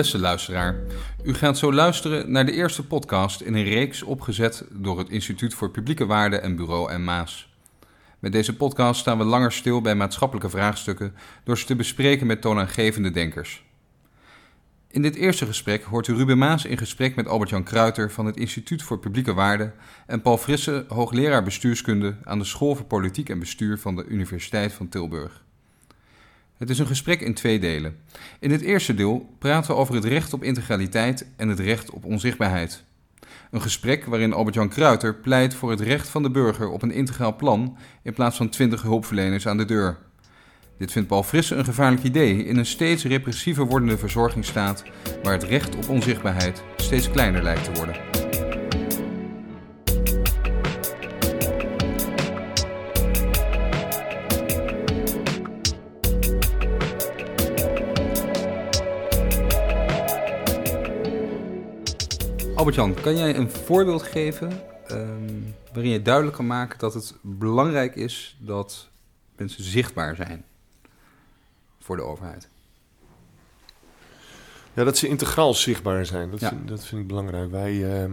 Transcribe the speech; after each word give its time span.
Beste 0.00 0.18
luisteraar, 0.18 0.76
u 1.24 1.34
gaat 1.34 1.58
zo 1.58 1.72
luisteren 1.72 2.30
naar 2.30 2.46
de 2.46 2.52
eerste 2.52 2.86
podcast 2.86 3.40
in 3.40 3.54
een 3.54 3.64
reeks 3.64 4.02
opgezet 4.02 4.64
door 4.70 4.98
het 4.98 5.08
Instituut 5.08 5.54
voor 5.54 5.70
Publieke 5.70 6.06
Waarden 6.06 6.42
en 6.42 6.56
Bureau 6.56 6.90
en 6.90 7.04
Maas. 7.04 7.54
Met 8.18 8.32
deze 8.32 8.56
podcast 8.56 9.00
staan 9.00 9.18
we 9.18 9.24
langer 9.24 9.52
stil 9.52 9.80
bij 9.80 9.94
maatschappelijke 9.94 10.50
vraagstukken 10.50 11.14
door 11.44 11.58
ze 11.58 11.66
te 11.66 11.76
bespreken 11.76 12.26
met 12.26 12.40
toonaangevende 12.40 13.10
denkers. 13.10 13.64
In 14.90 15.02
dit 15.02 15.14
eerste 15.14 15.46
gesprek 15.46 15.82
hoort 15.82 16.06
u 16.06 16.14
Ruben 16.14 16.38
Maas 16.38 16.64
in 16.64 16.78
gesprek 16.78 17.14
met 17.14 17.28
Albert-Jan 17.28 17.64
Kruiter 17.64 18.10
van 18.10 18.26
het 18.26 18.36
Instituut 18.36 18.82
voor 18.82 18.98
Publieke 18.98 19.34
Waarden 19.34 19.74
en 20.06 20.22
Paul 20.22 20.38
Frisse, 20.38 20.84
hoogleraar 20.88 21.42
bestuurskunde 21.42 22.16
aan 22.24 22.38
de 22.38 22.44
School 22.44 22.74
voor 22.74 22.86
Politiek 22.86 23.28
en 23.28 23.38
Bestuur 23.38 23.78
van 23.78 23.96
de 23.96 24.04
Universiteit 24.04 24.72
van 24.72 24.88
Tilburg. 24.88 25.44
Het 26.60 26.70
is 26.70 26.78
een 26.78 26.86
gesprek 26.86 27.20
in 27.20 27.34
twee 27.34 27.58
delen. 27.58 27.96
In 28.40 28.50
het 28.50 28.60
eerste 28.60 28.94
deel 28.94 29.34
praten 29.38 29.70
we 29.70 29.76
over 29.76 29.94
het 29.94 30.04
recht 30.04 30.32
op 30.32 30.42
integraliteit 30.42 31.26
en 31.36 31.48
het 31.48 31.58
recht 31.58 31.90
op 31.90 32.04
onzichtbaarheid. 32.04 32.84
Een 33.50 33.62
gesprek 33.62 34.04
waarin 34.04 34.32
Albert-Jan 34.32 34.68
Kruiter 34.68 35.14
pleit 35.14 35.54
voor 35.54 35.70
het 35.70 35.80
recht 35.80 36.08
van 36.08 36.22
de 36.22 36.30
burger 36.30 36.68
op 36.68 36.82
een 36.82 36.92
integraal 36.92 37.36
plan 37.36 37.76
in 38.02 38.12
plaats 38.12 38.36
van 38.36 38.48
twintig 38.48 38.82
hulpverleners 38.82 39.46
aan 39.46 39.56
de 39.56 39.64
deur. 39.64 39.98
Dit 40.78 40.92
vindt 40.92 41.08
Paul 41.08 41.22
Frisse 41.22 41.54
een 41.54 41.64
gevaarlijk 41.64 42.02
idee 42.02 42.44
in 42.44 42.56
een 42.56 42.66
steeds 42.66 43.04
repressiever 43.04 43.66
wordende 43.66 43.98
verzorgingsstaat 43.98 44.82
waar 45.22 45.32
het 45.32 45.42
recht 45.42 45.76
op 45.76 45.88
onzichtbaarheid 45.88 46.62
steeds 46.76 47.10
kleiner 47.10 47.42
lijkt 47.42 47.64
te 47.64 47.72
worden. 47.72 48.09
Albert-Jan, 62.70 63.02
kan 63.02 63.16
jij 63.16 63.36
een 63.36 63.50
voorbeeld 63.50 64.02
geven 64.02 64.62
ehm, 64.86 65.34
waarin 65.72 65.92
je 65.92 66.02
duidelijk 66.02 66.36
kan 66.36 66.46
maken 66.46 66.78
dat 66.78 66.94
het 66.94 67.14
belangrijk 67.20 67.96
is 67.96 68.36
dat 68.40 68.88
mensen 69.36 69.64
zichtbaar 69.64 70.16
zijn 70.16 70.44
voor 71.80 71.96
de 71.96 72.02
overheid? 72.02 72.48
Ja, 74.74 74.84
dat 74.84 74.98
ze 74.98 75.08
integraal 75.08 75.54
zichtbaar 75.54 76.06
zijn. 76.06 76.30
Dat, 76.30 76.40
Ja. 76.40 76.48
vind, 76.48 76.68
dat 76.68 76.84
vind 76.84 77.00
ik 77.00 77.06
belangrijk. 77.06 77.50
Wij 77.50 78.00
ehm, 78.02 78.12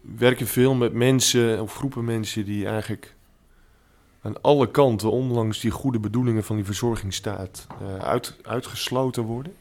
werken 0.00 0.46
veel 0.46 0.74
met 0.74 0.92
mensen 0.92 1.62
of 1.62 1.74
groepen 1.74 2.04
mensen 2.04 2.44
die 2.44 2.66
eigenlijk 2.66 3.14
aan 4.22 4.42
alle 4.42 4.70
kanten, 4.70 5.10
ondanks 5.10 5.60
die 5.60 5.70
goede 5.70 5.98
bedoelingen 5.98 6.44
van 6.44 6.56
die 6.56 6.64
verzorgingsstaat, 6.64 7.66
eh, 7.80 7.96
uit, 7.96 8.36
uitgesloten 8.42 9.22
worden. 9.22 9.54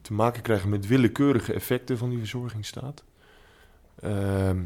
Te 0.00 0.12
maken 0.12 0.42
krijgen 0.42 0.68
met 0.68 0.86
willekeurige 0.86 1.52
effecten 1.52 1.98
van 1.98 2.08
die 2.08 2.18
verzorgingsstaat. 2.18 3.04
Ehm 4.00 4.58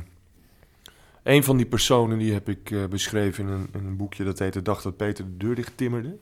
een 1.22 1.44
van 1.44 1.56
die 1.56 1.66
personen 1.66 2.18
die 2.18 2.32
heb 2.32 2.48
ik 2.48 2.70
eh, 2.70 2.84
beschreven 2.84 3.44
in 3.46 3.50
een, 3.50 3.68
in 3.72 3.86
een 3.86 3.96
boekje 3.96 4.24
dat 4.24 4.38
heet 4.38 4.52
De 4.52 4.62
dag 4.62 4.82
dat 4.82 4.96
Peter 4.96 5.24
de 5.24 5.36
deur 5.36 5.54
dicht 5.54 5.76
timmerde. 5.76 6.16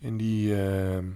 En 0.00 0.16
die, 0.16 0.62
ehm, 0.62 1.06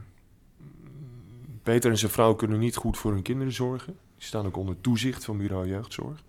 Peter 1.62 1.90
en 1.90 1.98
zijn 1.98 2.12
vrouw 2.12 2.34
kunnen 2.34 2.58
niet 2.58 2.76
goed 2.76 2.98
voor 2.98 3.12
hun 3.12 3.22
kinderen 3.22 3.52
zorgen. 3.52 3.96
Die 4.16 4.26
staan 4.26 4.46
ook 4.46 4.56
onder 4.56 4.80
toezicht 4.80 5.24
van 5.24 5.36
Bureau 5.36 5.68
Jeugdzorg. 5.68 6.22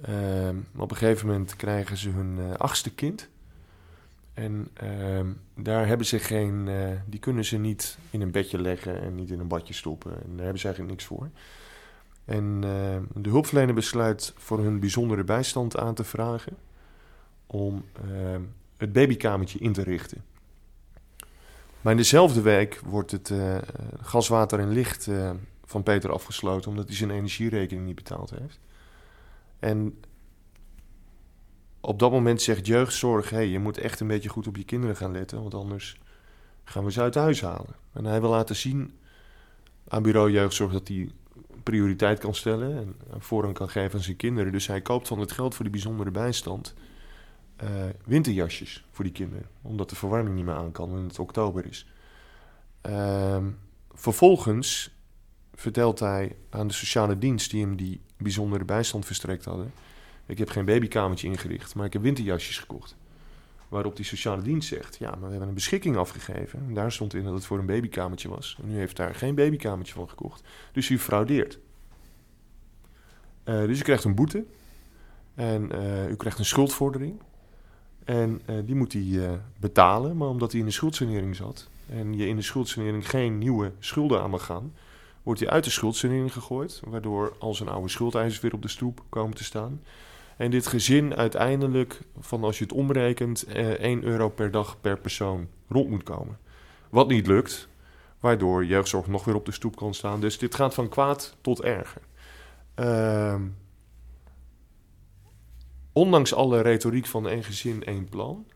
Ehm, 0.00 0.56
op 0.76 0.90
een 0.90 0.96
gegeven 0.96 1.26
moment 1.26 1.56
krijgen 1.56 1.96
ze 1.96 2.10
hun 2.10 2.38
eh, 2.38 2.54
achtste 2.54 2.94
kind. 2.94 3.28
En 4.34 4.68
ehm, 4.74 5.32
daar 5.56 5.86
hebben 5.86 6.06
ze 6.06 6.18
geen, 6.18 6.68
eh, 6.68 6.90
die 7.06 7.20
kunnen 7.20 7.44
ze 7.44 7.58
niet 7.58 7.98
in 8.10 8.20
een 8.20 8.30
bedje 8.30 8.60
leggen 8.60 9.00
en 9.00 9.14
niet 9.14 9.30
in 9.30 9.40
een 9.40 9.48
badje 9.48 9.74
stoppen. 9.74 10.12
En 10.12 10.30
daar 10.30 10.42
hebben 10.42 10.58
ze 10.58 10.66
eigenlijk 10.66 10.96
niks 10.96 11.04
voor. 11.04 11.30
En 12.24 12.58
ehm, 12.62 13.22
de 13.22 13.28
hulpverlener 13.28 13.74
besluit 13.74 14.34
voor 14.36 14.58
hun 14.58 14.80
bijzondere 14.80 15.24
bijstand 15.24 15.76
aan 15.76 15.94
te 15.94 16.04
vragen 16.04 16.56
om 17.46 17.84
ehm, 18.10 18.42
het 18.76 18.92
babykamertje 18.92 19.58
in 19.58 19.72
te 19.72 19.82
richten. 19.82 20.24
Maar 21.80 21.92
in 21.92 21.98
dezelfde 21.98 22.40
week 22.40 22.80
wordt 22.84 23.10
het 23.10 23.30
eh, 23.30 23.56
gas, 24.00 24.28
water 24.28 24.58
en 24.58 24.68
licht 24.68 25.06
eh, 25.06 25.30
van 25.64 25.82
Peter 25.82 26.12
afgesloten 26.12 26.70
omdat 26.70 26.86
hij 26.86 26.96
zijn 26.96 27.10
energierekening 27.10 27.86
niet 27.86 27.94
betaald 27.94 28.30
heeft. 28.30 28.60
En 29.58 29.98
op 31.84 31.98
dat 31.98 32.10
moment 32.10 32.42
zegt 32.42 32.66
jeugdzorg: 32.66 33.30
hey, 33.30 33.48
je 33.48 33.58
moet 33.58 33.78
echt 33.78 34.00
een 34.00 34.06
beetje 34.06 34.28
goed 34.28 34.46
op 34.46 34.56
je 34.56 34.64
kinderen 34.64 34.96
gaan 34.96 35.12
letten, 35.12 35.40
want 35.40 35.54
anders 35.54 35.98
gaan 36.64 36.84
we 36.84 36.92
ze 36.92 37.00
uit 37.00 37.14
huis 37.14 37.40
halen. 37.40 37.74
En 37.92 38.04
hij 38.04 38.20
wil 38.20 38.30
laten 38.30 38.56
zien 38.56 38.98
aan 39.88 40.02
bureau 40.02 40.30
jeugdzorg 40.30 40.72
dat 40.72 40.88
hij 40.88 41.10
prioriteit 41.62 42.18
kan 42.18 42.34
stellen 42.34 42.76
en 42.76 42.96
voorrang 43.18 43.54
kan 43.54 43.68
geven 43.68 43.98
aan 43.98 44.04
zijn 44.04 44.16
kinderen. 44.16 44.52
Dus 44.52 44.66
hij 44.66 44.80
koopt 44.80 45.08
van 45.08 45.18
het 45.18 45.32
geld 45.32 45.54
voor 45.54 45.64
die 45.64 45.72
bijzondere 45.72 46.10
bijstand 46.10 46.74
eh, 47.56 47.68
winterjasjes 48.04 48.84
voor 48.90 49.04
die 49.04 49.12
kinderen, 49.12 49.46
omdat 49.62 49.90
de 49.90 49.96
verwarming 49.96 50.36
niet 50.36 50.44
meer 50.44 50.54
aan 50.54 50.72
kan 50.72 50.96
en 50.96 51.04
het 51.06 51.18
oktober 51.18 51.66
is. 51.66 51.86
Ehm, 52.80 53.50
vervolgens 53.92 54.90
vertelt 55.54 55.98
hij 55.98 56.36
aan 56.50 56.66
de 56.66 56.74
sociale 56.74 57.18
dienst 57.18 57.50
die 57.50 57.60
hem 57.60 57.76
die 57.76 58.00
bijzondere 58.16 58.64
bijstand 58.64 59.06
verstrekt 59.06 59.44
hadden: 59.44 59.72
Ik 60.26 60.38
heb 60.38 60.48
geen 60.48 60.64
babykamertje 60.64 61.28
ingericht, 61.28 61.74
maar 61.74 61.86
ik 61.86 61.92
heb 61.92 62.02
winterjasjes 62.02 62.58
gekocht. 62.58 62.96
Waarop 63.68 63.96
die 63.96 64.04
sociale 64.04 64.42
dienst 64.42 64.68
zegt: 64.68 64.96
Ja, 64.96 65.10
maar 65.10 65.20
we 65.20 65.30
hebben 65.30 65.48
een 65.48 65.54
beschikking 65.54 65.96
afgegeven. 65.96 66.58
En 66.68 66.74
daar 66.74 66.92
stond 66.92 67.14
in 67.14 67.24
dat 67.24 67.34
het 67.34 67.44
voor 67.44 67.58
een 67.58 67.66
babykamertje 67.66 68.28
was. 68.28 68.58
En 68.62 68.70
u 68.70 68.76
heeft 68.76 68.96
daar 68.96 69.14
geen 69.14 69.34
babykamertje 69.34 69.94
van 69.94 70.08
gekocht. 70.08 70.42
Dus 70.72 70.88
u 70.88 70.98
fraudeert. 70.98 71.58
Eh, 73.44 73.60
dus 73.66 73.78
u 73.78 73.82
krijgt 73.82 74.04
een 74.04 74.14
boete. 74.14 74.44
En 75.34 75.72
eh, 75.72 76.10
u 76.10 76.16
krijgt 76.16 76.38
een 76.38 76.44
schuldvordering. 76.44 77.20
En 78.04 78.40
eh, 78.44 78.56
die 78.64 78.74
moet 78.74 78.92
hij 78.92 79.40
betalen. 79.56 80.16
Maar 80.16 80.28
omdat 80.28 80.50
hij 80.50 80.60
in 80.60 80.66
de 80.66 80.72
schuldsanering 80.72 81.36
zat. 81.36 81.68
en 81.88 82.16
je 82.16 82.26
in 82.26 82.36
de 82.36 82.42
schuldsanering 82.42 83.10
geen 83.10 83.38
nieuwe 83.38 83.72
schulden 83.78 84.20
aan 84.20 84.30
mag 84.30 84.44
gaan. 84.44 84.74
wordt 85.22 85.40
hij 85.40 85.48
uit 85.48 85.64
de 85.64 85.70
schuldsanering 85.70 86.32
gegooid. 86.32 86.82
Waardoor 86.84 87.36
al 87.38 87.54
zijn 87.54 87.68
oude 87.68 87.88
schuldeisers 87.88 88.40
weer 88.40 88.54
op 88.54 88.62
de 88.62 88.68
stoep 88.68 89.02
komen 89.08 89.36
te 89.36 89.44
staan. 89.44 89.80
En 90.36 90.50
dit 90.50 90.66
gezin 90.66 91.14
uiteindelijk, 91.14 92.00
van 92.18 92.44
als 92.44 92.58
je 92.58 92.64
het 92.64 92.72
omrekent, 92.72 93.42
eh, 93.42 93.68
1 93.70 94.02
euro 94.02 94.28
per 94.28 94.50
dag 94.50 94.80
per 94.80 94.98
persoon 94.98 95.48
rond 95.68 95.90
moet 95.90 96.02
komen. 96.02 96.38
Wat 96.90 97.08
niet 97.08 97.26
lukt, 97.26 97.68
waardoor 98.20 98.64
jeugdzorg 98.64 99.06
nog 99.06 99.24
weer 99.24 99.34
op 99.34 99.44
de 99.44 99.52
stoep 99.52 99.76
kan 99.76 99.94
staan. 99.94 100.20
Dus 100.20 100.38
dit 100.38 100.54
gaat 100.54 100.74
van 100.74 100.88
kwaad 100.88 101.36
tot 101.40 101.62
erger. 101.62 102.02
Ehm, 102.74 103.42
ondanks 105.92 106.34
alle 106.34 106.60
retoriek 106.60 107.06
van 107.06 107.28
één 107.28 107.44
gezin, 107.44 107.84
één 107.84 108.08
plan, 108.08 108.46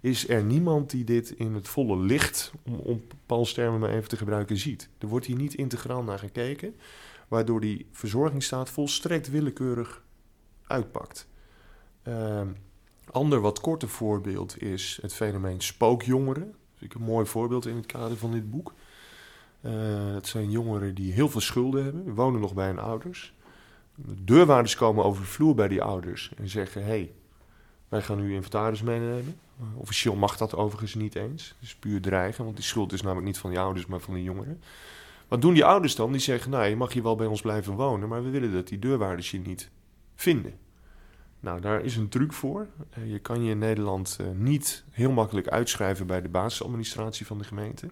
is 0.00 0.28
er 0.28 0.42
niemand 0.42 0.90
die 0.90 1.04
dit 1.04 1.30
in 1.30 1.54
het 1.54 1.68
volle 1.68 1.96
licht, 1.96 2.52
om, 2.64 2.74
om 2.74 3.02
Paul's 3.26 3.52
termen 3.52 3.80
maar 3.80 3.90
even 3.90 4.08
te 4.08 4.16
gebruiken, 4.16 4.56
ziet. 4.56 4.88
Er 4.98 5.08
wordt 5.08 5.26
hier 5.26 5.36
niet 5.36 5.54
integraal 5.54 6.02
naar 6.02 6.18
gekeken, 6.18 6.76
waardoor 7.28 7.60
die 7.60 7.86
verzorgingsstaat 7.92 8.70
volstrekt 8.70 9.30
willekeurig 9.30 10.03
uitpakt. 10.66 11.26
Ehm 12.02 12.48
ander 13.14 13.40
wat 13.40 13.60
korter 13.60 13.88
voorbeeld 13.88 14.62
is 14.62 14.98
het 15.02 15.14
fenomeen 15.14 15.60
spookjongeren. 15.60 16.54
Dat 16.74 16.82
ik 16.82 16.94
een 16.94 17.02
mooi 17.02 17.26
voorbeeld 17.26 17.66
in 17.66 17.76
het 17.76 17.86
kader 17.86 18.16
van 18.16 18.32
dit 18.32 18.50
boek. 18.50 18.74
Eh, 19.60 19.72
het 20.14 20.26
zijn 20.26 20.50
jongeren 20.50 20.94
die 20.94 21.12
heel 21.12 21.28
veel 21.28 21.40
schulden 21.40 21.84
hebben, 21.84 22.14
wonen 22.14 22.40
nog 22.40 22.54
bij 22.54 22.66
hun 22.66 22.78
ouders. 22.78 23.34
De 23.94 24.24
deurwaarders 24.24 24.76
komen 24.76 25.04
over 25.04 25.22
de 25.22 25.28
vloer 25.28 25.54
bij 25.54 25.68
die 25.68 25.82
ouders 25.82 26.32
en 26.36 26.48
zeggen: 26.48 26.82
Hé, 26.82 26.88
hey, 26.88 27.12
wij 27.88 28.02
gaan 28.02 28.20
nu 28.20 28.34
inventaris 28.34 28.82
meenemen. 28.82 29.38
Officieel 29.74 30.14
mag 30.14 30.36
dat 30.36 30.54
overigens 30.54 30.94
niet 30.94 31.14
eens. 31.14 31.48
Het 31.48 31.68
is 31.68 31.74
puur 31.74 32.00
dreigen, 32.00 32.44
want 32.44 32.56
die 32.56 32.64
schuld 32.64 32.92
is 32.92 33.02
namelijk 33.02 33.26
niet 33.26 33.38
van 33.38 33.50
die 33.50 33.58
ouders, 33.58 33.86
maar 33.86 34.00
van 34.00 34.14
de 34.14 34.22
jongeren. 34.22 34.62
Wat 35.28 35.40
doen 35.40 35.54
die 35.54 35.64
ouders 35.64 35.94
dan? 35.94 36.12
Die 36.12 36.20
zeggen: 36.20 36.50
Nou, 36.50 36.64
je 36.64 36.76
mag 36.76 36.92
hier 36.92 37.02
wel 37.02 37.16
bij 37.16 37.26
ons 37.26 37.40
blijven 37.40 37.74
wonen, 37.74 38.08
maar 38.08 38.24
we 38.24 38.30
willen 38.30 38.52
dat 38.52 38.68
die 38.68 38.78
deurwaarders 38.78 39.30
je 39.30 39.38
niet 39.38 39.70
vinden. 40.14 40.54
Nou, 41.40 41.60
daar 41.60 41.84
is 41.84 41.96
een 41.96 42.08
truc 42.08 42.32
voor. 42.32 42.66
Uh, 42.98 43.10
je 43.10 43.18
kan 43.18 43.44
je 43.44 43.50
in 43.50 43.58
Nederland 43.58 44.18
uh, 44.20 44.26
niet 44.34 44.84
heel 44.90 45.10
makkelijk 45.12 45.48
uitschrijven 45.48 46.06
bij 46.06 46.22
de 46.22 46.28
basisadministratie 46.28 47.26
van 47.26 47.38
de 47.38 47.44
gemeente. 47.44 47.88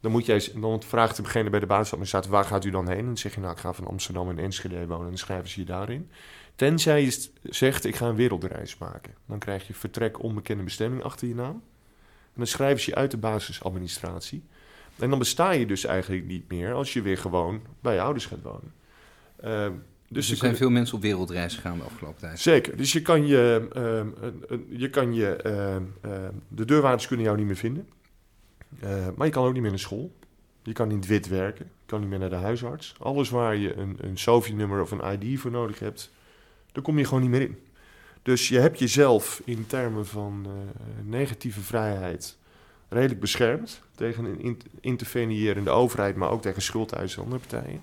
Dan, 0.00 0.10
moet 0.10 0.26
jij, 0.26 0.48
dan 0.56 0.82
vraagt 0.82 1.16
degene 1.16 1.50
bij 1.50 1.60
de 1.60 1.66
basisadministratie, 1.66 2.30
waar 2.30 2.44
gaat 2.44 2.64
u 2.64 2.70
dan 2.70 2.88
heen? 2.88 2.98
En 2.98 3.04
dan 3.04 3.16
zeg 3.16 3.34
je, 3.34 3.40
nou, 3.40 3.52
ik 3.52 3.58
ga 3.58 3.72
van 3.72 3.86
Amsterdam 3.86 4.28
en 4.28 4.38
Enschede 4.38 4.86
wonen. 4.86 5.04
En 5.04 5.08
dan 5.08 5.18
schrijven 5.18 5.48
ze 5.48 5.60
je 5.60 5.66
daarin. 5.66 6.10
Tenzij 6.54 7.04
je 7.04 7.28
zegt, 7.42 7.84
ik 7.84 7.96
ga 7.96 8.06
een 8.06 8.16
wereldreis 8.16 8.78
maken. 8.78 9.14
Dan 9.26 9.38
krijg 9.38 9.66
je 9.66 9.74
vertrek 9.74 10.22
onbekende 10.22 10.62
bestemming 10.62 11.02
achter 11.02 11.28
je 11.28 11.34
naam. 11.34 11.62
En 12.24 12.36
dan 12.36 12.46
schrijven 12.46 12.80
ze 12.80 12.90
je 12.90 12.96
uit 12.96 13.10
de 13.10 13.16
basisadministratie. 13.16 14.42
En 14.98 15.10
dan 15.10 15.18
besta 15.18 15.50
je 15.50 15.66
dus 15.66 15.84
eigenlijk 15.84 16.26
niet 16.26 16.48
meer 16.48 16.72
als 16.72 16.92
je 16.92 17.02
weer 17.02 17.18
gewoon 17.18 17.62
bij 17.80 17.94
je 17.94 18.00
ouders 18.00 18.26
gaat 18.26 18.42
wonen. 18.42 18.72
Uh, 19.44 19.66
dus 20.12 20.30
er 20.30 20.36
zijn 20.36 20.56
veel 20.56 20.70
mensen 20.70 20.96
op 20.96 21.02
wereldreis 21.02 21.54
gegaan 21.54 21.78
de 21.78 21.84
afgelopen 21.84 22.20
tijd. 22.20 22.40
Zeker. 22.40 22.76
Dus 22.76 22.92
je 22.92 23.02
kan 23.02 23.26
je, 23.26 23.68
uh, 23.76 24.58
uh, 24.58 24.78
je, 24.78 24.90
kan 24.90 25.14
je 25.14 25.40
uh, 26.04 26.26
de 26.48 26.64
deurwaarders 26.64 27.06
kunnen 27.06 27.26
jou 27.26 27.38
niet 27.38 27.46
meer 27.46 27.56
vinden. 27.56 27.88
maar 29.16 29.26
je 29.26 29.32
kan 29.32 29.44
ook 29.44 29.52
niet 29.52 29.62
meer 29.62 29.70
naar 29.70 29.80
school. 29.80 30.12
Je 30.62 30.72
kan 30.72 30.88
niet 30.88 31.06
wit 31.06 31.28
werken. 31.28 31.64
Je 31.64 31.86
kan 31.86 32.00
niet 32.00 32.08
meer 32.08 32.18
naar 32.18 32.30
de 32.30 32.36
huisarts. 32.36 32.94
Alles 32.98 33.30
waar 33.30 33.56
je 33.56 33.74
een, 33.74 33.96
een 34.00 34.18
SOFI-nummer 34.18 34.80
of 34.80 34.90
een 34.90 35.20
ID 35.20 35.40
voor 35.40 35.50
nodig 35.50 35.78
hebt, 35.78 36.10
daar 36.72 36.82
kom 36.82 36.98
je 36.98 37.04
gewoon 37.04 37.22
niet 37.22 37.30
meer 37.30 37.40
in. 37.40 37.58
Dus 38.22 38.48
je 38.48 38.58
hebt 38.58 38.78
jezelf 38.78 39.42
in 39.44 39.66
termen 39.66 40.06
van 40.06 40.46
uh, 40.46 40.52
negatieve 41.04 41.60
vrijheid 41.60 42.36
redelijk 42.88 43.20
beschermd 43.20 43.82
tegen 43.94 44.24
een 44.24 44.60
intervenierende 44.80 45.70
overheid, 45.70 46.16
maar 46.16 46.30
ook 46.30 46.42
tegen 46.42 46.62
schuldeisers 46.62 47.16
en 47.16 47.22
andere 47.22 47.40
partijen. 47.48 47.82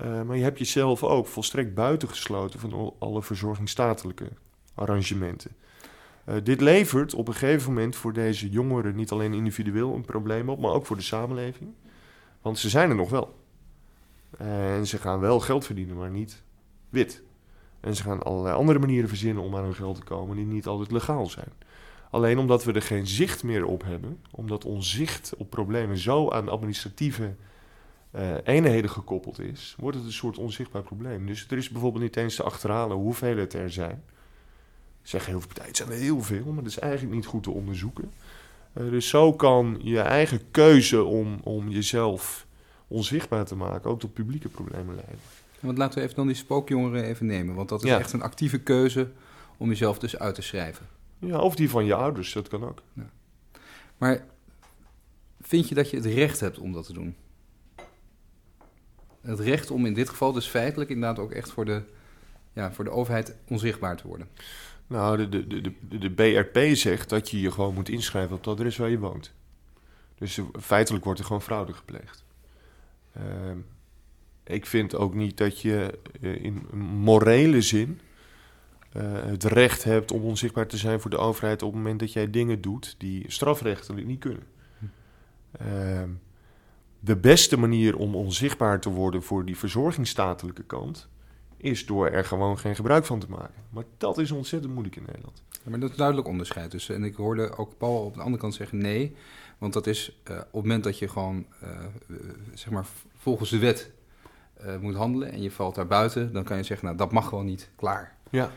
Uh, 0.00 0.22
maar 0.22 0.36
je 0.36 0.42
hebt 0.42 0.58
jezelf 0.58 1.02
ook 1.02 1.26
volstrekt 1.26 1.74
buitengesloten 1.74 2.60
van 2.60 2.94
alle 2.98 3.22
verzorgingsstatelijke 3.22 4.28
arrangementen. 4.74 5.50
Uh, 6.28 6.34
dit 6.42 6.60
levert 6.60 7.14
op 7.14 7.28
een 7.28 7.34
gegeven 7.34 7.72
moment 7.72 7.96
voor 7.96 8.12
deze 8.12 8.50
jongeren 8.50 8.94
niet 8.94 9.10
alleen 9.10 9.34
individueel 9.34 9.94
een 9.94 10.04
probleem 10.04 10.48
op, 10.48 10.60
maar 10.60 10.72
ook 10.72 10.86
voor 10.86 10.96
de 10.96 11.02
samenleving. 11.02 11.70
Want 12.42 12.58
ze 12.58 12.68
zijn 12.68 12.90
er 12.90 12.96
nog 12.96 13.10
wel. 13.10 13.34
Uh, 14.40 14.76
en 14.76 14.86
ze 14.86 14.98
gaan 14.98 15.20
wel 15.20 15.40
geld 15.40 15.66
verdienen, 15.66 15.96
maar 15.96 16.10
niet 16.10 16.42
wit. 16.88 17.22
En 17.80 17.96
ze 17.96 18.02
gaan 18.02 18.22
allerlei 18.22 18.56
andere 18.56 18.78
manieren 18.78 19.08
verzinnen 19.08 19.42
om 19.42 19.56
aan 19.56 19.64
hun 19.64 19.74
geld 19.74 19.96
te 19.96 20.04
komen 20.04 20.36
die 20.36 20.46
niet 20.46 20.66
altijd 20.66 20.90
legaal 20.90 21.26
zijn. 21.26 21.52
Alleen 22.10 22.38
omdat 22.38 22.64
we 22.64 22.72
er 22.72 22.82
geen 22.82 23.06
zicht 23.06 23.42
meer 23.42 23.64
op 23.64 23.82
hebben, 23.84 24.20
omdat 24.30 24.64
ons 24.64 24.90
zicht 24.90 25.34
op 25.36 25.50
problemen 25.50 25.96
zo 25.96 26.30
aan 26.30 26.48
administratieve 26.48 27.34
uh, 28.16 28.34
eenheden 28.44 28.90
gekoppeld 28.90 29.40
is, 29.40 29.74
wordt 29.78 29.96
het 29.96 30.06
een 30.06 30.12
soort 30.12 30.38
onzichtbaar 30.38 30.82
probleem. 30.82 31.26
Dus 31.26 31.46
er 31.50 31.56
is 31.56 31.68
bijvoorbeeld 31.68 32.02
niet 32.02 32.16
eens 32.16 32.34
te 32.34 32.42
achterhalen 32.42 32.96
hoeveel 32.96 33.36
het 33.36 33.52
er 33.54 33.70
zijn. 33.70 34.02
Zeggen 35.02 35.30
heel 35.30 35.38
veel 35.38 35.48
partijen, 35.48 35.68
het 35.68 35.78
zijn 35.78 35.90
er 35.90 36.04
heel 36.04 36.22
veel, 36.22 36.44
maar 36.44 36.62
dat 36.62 36.72
is 36.72 36.78
eigenlijk 36.78 37.14
niet 37.14 37.26
goed 37.26 37.42
te 37.42 37.50
onderzoeken. 37.50 38.10
Uh, 38.74 38.90
dus 38.90 39.08
zo 39.08 39.32
kan 39.32 39.78
je 39.82 40.00
eigen 40.00 40.50
keuze 40.50 41.04
om, 41.04 41.40
om 41.42 41.68
jezelf 41.68 42.46
onzichtbaar 42.88 43.44
te 43.44 43.56
maken 43.56 43.90
ook 43.90 44.00
tot 44.00 44.12
publieke 44.12 44.48
problemen 44.48 44.94
leiden. 44.94 45.18
Want 45.60 45.78
laten 45.78 45.98
we 45.98 46.04
even 46.04 46.16
dan 46.16 46.26
die 46.26 46.36
spookjongeren 46.36 47.04
even 47.04 47.26
nemen. 47.26 47.54
Want 47.54 47.68
dat 47.68 47.84
is 47.84 47.90
echt 47.90 48.12
een 48.12 48.22
actieve 48.22 48.58
keuze 48.58 49.10
om 49.56 49.68
jezelf 49.68 49.98
dus 49.98 50.18
uit 50.18 50.34
te 50.34 50.42
schrijven. 50.42 50.86
Ja, 51.18 51.38
of 51.38 51.54
die 51.54 51.70
van 51.70 51.84
je 51.84 51.94
ouders, 51.94 52.32
dat 52.32 52.48
kan 52.48 52.64
ook. 52.64 52.82
Ja. 52.92 53.10
Maar 53.98 54.24
vind 55.40 55.68
je 55.68 55.74
dat 55.74 55.90
je 55.90 55.96
het 55.96 56.06
recht 56.06 56.40
hebt 56.40 56.58
om 56.58 56.72
dat 56.72 56.86
te 56.86 56.92
doen? 56.92 57.16
Het 59.22 59.40
recht 59.40 59.70
om 59.70 59.86
in 59.86 59.94
dit 59.94 60.08
geval 60.08 60.32
dus 60.32 60.46
feitelijk 60.46 60.90
inderdaad 60.90 61.18
ook 61.18 61.32
echt 61.32 61.50
voor 61.50 61.64
de, 61.64 61.82
ja, 62.52 62.72
voor 62.72 62.84
de 62.84 62.90
overheid 62.90 63.36
onzichtbaar 63.48 63.96
te 63.96 64.06
worden? 64.06 64.28
Nou, 64.86 65.28
de, 65.28 65.46
de, 65.46 65.60
de, 65.60 65.98
de 65.98 66.10
BRP 66.10 66.76
zegt 66.76 67.08
dat 67.08 67.30
je 67.30 67.40
je 67.40 67.50
gewoon 67.50 67.74
moet 67.74 67.88
inschrijven 67.88 68.36
op 68.36 68.44
het 68.44 68.52
adres 68.52 68.76
waar 68.76 68.90
je 68.90 68.98
woont. 68.98 69.32
Dus 70.18 70.40
feitelijk 70.60 71.04
wordt 71.04 71.20
er 71.20 71.26
gewoon 71.26 71.42
fraude 71.42 71.72
gepleegd. 71.72 72.24
Uh, 73.16 73.22
ik 74.44 74.66
vind 74.66 74.94
ook 74.94 75.14
niet 75.14 75.36
dat 75.36 75.60
je 75.60 75.98
uh, 76.20 76.44
in 76.44 76.66
morele 76.76 77.60
zin 77.60 78.00
uh, 78.96 79.02
het 79.24 79.44
recht 79.44 79.84
hebt 79.84 80.12
om 80.12 80.22
onzichtbaar 80.22 80.66
te 80.66 80.76
zijn 80.76 81.00
voor 81.00 81.10
de 81.10 81.18
overheid 81.18 81.62
op 81.62 81.68
het 81.68 81.82
moment 81.82 82.00
dat 82.00 82.12
jij 82.12 82.30
dingen 82.30 82.60
doet 82.60 82.94
die 82.98 83.24
strafrechtelijk 83.26 84.06
niet 84.06 84.20
kunnen. 84.20 84.46
Uh, 85.66 86.02
de 87.04 87.16
beste 87.16 87.58
manier 87.58 87.96
om 87.96 88.14
onzichtbaar 88.14 88.80
te 88.80 88.90
worden 88.90 89.22
voor 89.22 89.44
die 89.44 89.56
verzorgingsstatelijke 89.56 90.62
kant 90.62 91.08
is 91.56 91.86
door 91.86 92.08
er 92.08 92.24
gewoon 92.24 92.58
geen 92.58 92.74
gebruik 92.74 93.04
van 93.04 93.18
te 93.18 93.28
maken. 93.28 93.62
Maar 93.70 93.84
dat 93.98 94.18
is 94.18 94.30
ontzettend 94.30 94.72
moeilijk 94.72 94.96
in 94.96 95.04
Nederland. 95.06 95.42
Ja, 95.50 95.70
maar 95.70 95.80
dat 95.80 95.90
is 95.90 95.96
duidelijk 95.96 96.28
onderscheid. 96.28 96.70
Dus, 96.70 96.88
en 96.88 97.04
ik 97.04 97.14
hoorde 97.14 97.56
ook 97.56 97.78
Paul 97.78 98.04
op 98.04 98.14
de 98.14 98.20
andere 98.20 98.38
kant 98.38 98.54
zeggen 98.54 98.78
nee. 98.78 99.16
Want 99.58 99.72
dat 99.72 99.86
is 99.86 100.20
uh, 100.30 100.36
op 100.36 100.42
het 100.42 100.52
moment 100.52 100.84
dat 100.84 100.98
je 100.98 101.08
gewoon, 101.08 101.46
uh, 101.62 101.68
zeg 102.54 102.72
maar, 102.72 102.86
volgens 103.16 103.50
de 103.50 103.58
wet 103.58 103.90
uh, 104.66 104.78
moet 104.78 104.94
handelen 104.94 105.32
en 105.32 105.42
je 105.42 105.50
valt 105.50 105.74
daar 105.74 105.86
buiten, 105.86 106.32
dan 106.32 106.44
kan 106.44 106.56
je 106.56 106.62
zeggen, 106.62 106.86
nou, 106.86 106.98
dat 106.98 107.12
mag 107.12 107.28
gewoon 107.28 107.44
niet, 107.44 107.70
klaar. 107.76 108.16
Ja. 108.30 108.50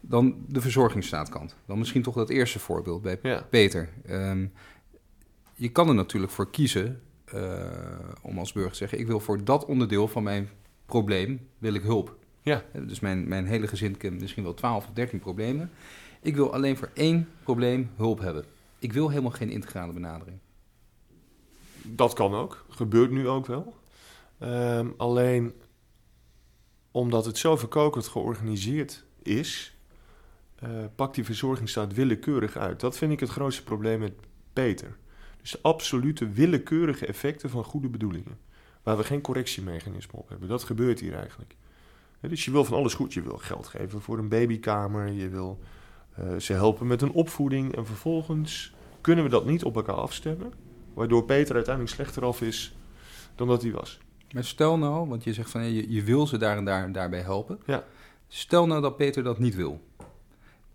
Dan 0.00 0.44
de 0.46 0.60
verzorgingsstaatkant. 0.60 1.56
Dan 1.66 1.78
misschien 1.78 2.02
toch 2.02 2.14
dat 2.14 2.28
eerste 2.28 2.58
voorbeeld 2.58 3.02
bij 3.02 3.18
ja. 3.22 3.46
Peter. 3.50 3.88
Um, 4.10 4.52
je 5.54 5.68
kan 5.68 5.88
er 5.88 5.94
natuurlijk 5.94 6.32
voor 6.32 6.50
kiezen 6.50 7.02
om 8.22 8.38
als 8.38 8.52
burger 8.52 8.72
te 8.72 8.78
zeggen, 8.78 8.98
ik 8.98 9.06
wil 9.06 9.20
voor 9.20 9.44
dat 9.44 9.64
onderdeel 9.64 10.08
van 10.08 10.22
mijn 10.22 10.48
probleem, 10.86 11.48
wil 11.58 11.74
ik 11.74 11.82
hulp. 11.82 12.16
Ja. 12.42 12.64
Dus 12.72 13.00
mijn, 13.00 13.28
mijn 13.28 13.46
hele 13.46 13.66
gezin 13.66 13.96
kent 13.96 14.20
misschien 14.20 14.42
wel 14.42 14.54
12 14.54 14.86
of 14.86 14.92
13 14.92 15.18
problemen. 15.18 15.70
Ik 16.20 16.36
wil 16.36 16.52
alleen 16.52 16.76
voor 16.76 16.90
één 16.94 17.28
probleem 17.42 17.90
hulp 17.96 18.18
hebben. 18.18 18.44
Ik 18.78 18.92
wil 18.92 19.08
helemaal 19.08 19.30
geen 19.30 19.50
integrale 19.50 19.92
benadering. 19.92 20.38
Dat 21.82 22.12
kan 22.12 22.34
ook. 22.34 22.64
Gebeurt 22.68 23.10
nu 23.10 23.28
ook 23.28 23.46
wel. 23.46 23.74
Um, 24.42 24.94
alleen 24.96 25.52
omdat 26.90 27.24
het 27.24 27.38
zo 27.38 27.56
verkokend 27.56 28.08
georganiseerd 28.08 29.04
is, 29.22 29.76
uh, 30.64 30.68
pakt 30.94 31.14
die 31.14 31.24
verzorgingsstaat 31.24 31.94
willekeurig 31.94 32.56
uit. 32.56 32.80
Dat 32.80 32.96
vind 32.96 33.12
ik 33.12 33.20
het 33.20 33.28
grootste 33.28 33.64
probleem 33.64 33.98
met 33.98 34.12
Peter. 34.52 34.96
Dus 35.40 35.62
absolute 35.62 36.30
willekeurige 36.30 37.06
effecten 37.06 37.50
van 37.50 37.64
goede 37.64 37.88
bedoelingen. 37.88 38.38
Waar 38.82 38.96
we 38.96 39.04
geen 39.04 39.20
correctiemechanisme 39.20 40.18
op 40.18 40.28
hebben. 40.28 40.48
Dat 40.48 40.64
gebeurt 40.64 41.00
hier 41.00 41.14
eigenlijk. 41.14 41.56
Dus 42.20 42.44
je 42.44 42.50
wil 42.50 42.64
van 42.64 42.78
alles 42.78 42.94
goed. 42.94 43.14
Je 43.14 43.22
wil 43.22 43.36
geld 43.36 43.66
geven 43.66 44.00
voor 44.00 44.18
een 44.18 44.28
babykamer. 44.28 45.12
Je 45.12 45.28
wil 45.28 45.58
uh, 46.18 46.36
ze 46.36 46.52
helpen 46.52 46.86
met 46.86 47.02
een 47.02 47.12
opvoeding. 47.12 47.76
En 47.76 47.86
vervolgens 47.86 48.74
kunnen 49.00 49.24
we 49.24 49.30
dat 49.30 49.46
niet 49.46 49.64
op 49.64 49.76
elkaar 49.76 49.94
afstemmen. 49.94 50.52
Waardoor 50.94 51.24
Peter 51.24 51.54
uiteindelijk 51.54 51.94
slechter 51.94 52.24
af 52.24 52.42
is 52.42 52.76
dan 53.34 53.48
dat 53.48 53.62
hij 53.62 53.72
was. 53.72 53.98
Maar 54.32 54.44
stel 54.44 54.78
nou, 54.78 55.08
want 55.08 55.24
je 55.24 55.32
zegt 55.32 55.50
van 55.50 55.72
je, 55.72 55.92
je 55.92 56.02
wil 56.02 56.26
ze 56.26 56.36
daar 56.36 56.56
en 56.56 56.64
daar 56.64 56.92
daarbij 56.92 57.20
helpen. 57.20 57.58
Ja. 57.66 57.84
Stel 58.28 58.66
nou 58.66 58.82
dat 58.82 58.96
Peter 58.96 59.22
dat 59.22 59.38
niet 59.38 59.54
wil. 59.54 59.80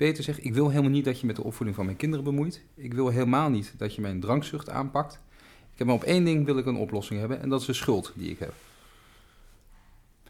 Peter 0.03 0.23
zegt: 0.23 0.45
Ik 0.45 0.53
wil 0.53 0.69
helemaal 0.69 0.91
niet 0.91 1.05
dat 1.05 1.19
je 1.19 1.25
met 1.25 1.35
de 1.35 1.44
opvoeding 1.44 1.75
van 1.75 1.85
mijn 1.85 1.97
kinderen 1.97 2.25
bemoeit. 2.25 2.63
Ik 2.75 2.94
wil 2.94 3.07
helemaal 3.07 3.50
niet 3.50 3.73
dat 3.77 3.95
je 3.95 4.01
mijn 4.01 4.19
drankzucht 4.19 4.69
aanpakt. 4.69 5.13
Ik 5.71 5.77
heb 5.77 5.88
maar 5.88 5.95
op 5.95 6.03
één 6.03 6.23
ding 6.23 6.45
wil 6.45 6.57
ik 6.57 6.65
een 6.65 6.75
oplossing 6.75 7.19
hebben 7.19 7.41
en 7.41 7.50
dat 7.50 7.59
is 7.59 7.65
de 7.65 7.73
schuld 7.73 8.13
die 8.15 8.29
ik 8.29 8.39
heb. 8.39 8.53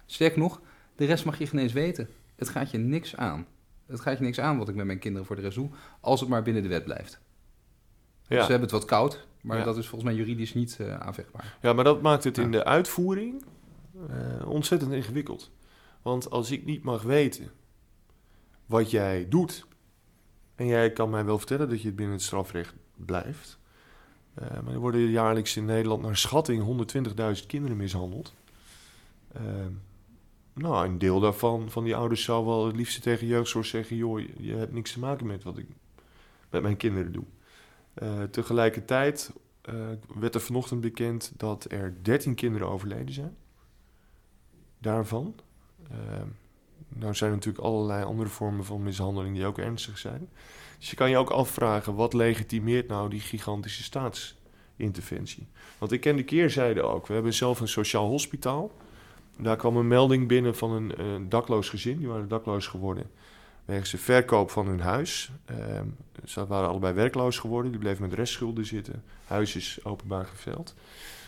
Sterk 0.05 0.35
nog, 0.35 0.61
de 0.95 1.05
rest 1.05 1.25
mag 1.25 1.37
je 1.37 1.47
geen 1.47 1.59
eens 1.59 1.73
weten. 1.73 2.09
Het 2.35 2.49
gaat 2.49 2.71
je 2.71 2.77
niks 2.77 3.15
aan. 3.15 3.45
Het 3.85 3.99
gaat 3.99 4.17
je 4.17 4.23
niks 4.23 4.39
aan 4.39 4.57
wat 4.57 4.69
ik 4.69 4.75
met 4.75 4.85
mijn 4.85 4.99
kinderen 4.99 5.27
voor 5.27 5.35
de 5.35 5.41
rest 5.41 5.55
doe, 5.55 5.69
als 5.99 6.19
het 6.19 6.29
maar 6.29 6.43
binnen 6.43 6.63
de 6.63 6.69
wet 6.69 6.83
blijft. 6.83 7.19
Ja. 8.21 8.35
Dus 8.35 8.45
ze 8.45 8.51
hebben 8.51 8.69
het 8.69 8.71
wat 8.71 8.85
koud, 8.85 9.27
maar 9.41 9.63
dat 9.63 9.77
is 9.77 9.87
volgens 9.87 10.11
mij 10.11 10.19
juridisch 10.19 10.53
niet 10.53 10.77
uh, 10.81 10.99
aanvechtbaar. 10.99 11.57
Ja, 11.61 11.73
maar 11.73 11.83
dat 11.83 12.01
maakt 12.01 12.23
het 12.23 12.37
in 12.37 12.51
de 12.51 12.63
uitvoering 12.63 13.43
uh, 14.09 14.49
ontzettend 14.49 14.91
ingewikkeld. 14.91 15.51
Want 16.01 16.29
als 16.29 16.51
ik 16.51 16.65
niet 16.65 16.83
mag 16.83 17.01
weten 17.01 17.51
wat 18.65 18.91
jij 18.91 19.27
doet, 19.29 19.65
en 20.55 20.67
jij 20.67 20.91
kan 20.91 21.09
mij 21.09 21.25
wel 21.25 21.37
vertellen 21.37 21.69
dat 21.69 21.81
je 21.81 21.87
het 21.87 21.95
binnen 21.95 22.15
het 22.15 22.23
strafrecht 22.23 22.73
blijft, 22.95 23.59
uh, 24.41 24.61
maar 24.63 24.73
er 24.73 24.79
worden 24.79 25.01
jaarlijks 25.01 25.57
in 25.57 25.65
Nederland 25.65 26.01
naar 26.01 26.17
schatting 26.17 26.85
120.000 27.41 27.45
kinderen 27.47 27.77
mishandeld. 27.77 28.33
Nou, 30.53 30.85
een 30.85 30.97
deel 30.97 31.19
daarvan, 31.19 31.69
van 31.69 31.83
die 31.83 31.95
ouders 31.95 32.23
zou 32.23 32.45
wel 32.45 32.65
het 32.65 32.75
liefste 32.75 33.01
tegen 33.01 33.27
jeugdzorg 33.27 33.65
zeggen... 33.65 33.95
joh, 33.95 34.19
je 34.37 34.53
hebt 34.55 34.73
niks 34.73 34.91
te 34.91 34.99
maken 34.99 35.25
met 35.25 35.43
wat 35.43 35.57
ik 35.57 35.67
met 36.49 36.61
mijn 36.61 36.77
kinderen 36.77 37.11
doe. 37.11 37.23
Uh, 38.03 38.23
tegelijkertijd 38.23 39.31
werd 40.15 40.35
er 40.35 40.41
vanochtend 40.41 40.81
bekend 40.81 41.31
dat 41.37 41.71
er 41.71 41.93
13 42.01 42.35
kinderen 42.35 42.67
overleden 42.67 43.13
zijn. 43.13 43.37
Daarvan. 44.77 45.35
Nou 46.95 47.15
zijn 47.15 47.29
er 47.29 47.35
natuurlijk 47.35 47.63
allerlei 47.63 48.03
andere 48.03 48.29
vormen 48.29 48.65
van 48.65 48.83
mishandeling 48.83 49.35
die 49.35 49.45
ook 49.45 49.57
ernstig 49.57 49.97
zijn. 49.97 50.29
Dus 50.79 50.89
je 50.89 50.95
kan 50.95 51.09
je 51.09 51.17
ook 51.17 51.29
afvragen, 51.29 51.95
wat 51.95 52.13
legitimeert 52.13 52.87
nou 52.87 53.09
die 53.09 53.19
gigantische 53.19 53.83
staatsinterventie? 53.83 55.47
Want 55.77 55.91
ik 55.91 56.01
ken 56.01 56.15
de 56.15 56.23
keerzijde 56.23 56.81
ook. 56.81 57.07
We 57.07 57.13
hebben 57.13 57.33
zelf 57.33 57.59
een 57.59 57.67
sociaal 57.67 58.07
hospitaal... 58.07 58.71
Daar 59.37 59.57
kwam 59.57 59.77
een 59.77 59.87
melding 59.87 60.27
binnen 60.27 60.55
van 60.55 60.71
een, 60.71 60.99
een 60.99 61.29
dakloos 61.29 61.69
gezin. 61.69 61.97
Die 61.97 62.07
waren 62.07 62.27
dakloos 62.27 62.67
geworden 62.67 63.09
wegens 63.65 63.91
de 63.91 63.97
verkoop 63.97 64.51
van 64.51 64.67
hun 64.67 64.79
huis. 64.79 65.31
Uh, 65.51 65.57
ze 66.25 66.47
waren 66.47 66.69
allebei 66.69 66.93
werkloos 66.93 67.37
geworden. 67.37 67.71
Die 67.71 67.79
bleven 67.79 68.01
met 68.01 68.13
restschulden 68.13 68.65
zitten. 68.65 69.03
Huis 69.25 69.55
is 69.55 69.79
openbaar 69.83 70.25
geveld. 70.25 70.75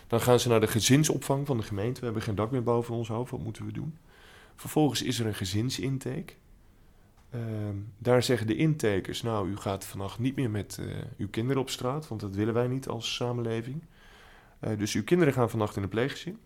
Dan 0.07 0.22
gaan 0.22 0.39
ze 0.39 0.50
naar 0.50 0.60
de 0.60 0.67
gezinsopvang 0.67 1.45
van 1.45 1.57
de 1.57 1.63
gemeente. 1.63 2.00
We 2.00 2.05
hebben 2.05 2.24
geen 2.24 2.36
dak 2.36 2.51
meer 2.51 2.63
boven 2.63 2.95
ons 2.95 3.07
hoofd. 3.07 3.31
Wat 3.31 3.43
moeten 3.43 3.65
we 3.65 3.72
doen? 3.72 3.98
Vervolgens 4.55 5.01
is 5.01 5.19
er 5.19 5.25
een 5.25 5.35
gezinsintake. 5.35 6.33
Uh, 7.35 7.41
daar 7.97 8.24
zeggen 8.24 8.47
de 8.47 8.55
intakers: 8.55 9.21
Nou, 9.21 9.50
u 9.50 9.57
gaat 9.57 9.85
vannacht 9.85 10.19
niet 10.19 10.35
meer 10.35 10.50
met 10.50 10.77
uh, 10.79 10.95
uw 11.17 11.29
kinderen 11.29 11.62
op 11.62 11.69
straat. 11.69 12.07
Want 12.07 12.21
dat 12.21 12.35
willen 12.35 12.53
wij 12.53 12.67
niet 12.67 12.88
als 12.88 13.15
samenleving. 13.15 13.83
Uh, 14.62 14.77
dus 14.77 14.93
uw 14.93 15.03
kinderen 15.03 15.33
gaan 15.33 15.50
vannacht 15.50 15.75
in 15.75 15.83
een 15.83 15.89
pleeggezin. 15.89 16.39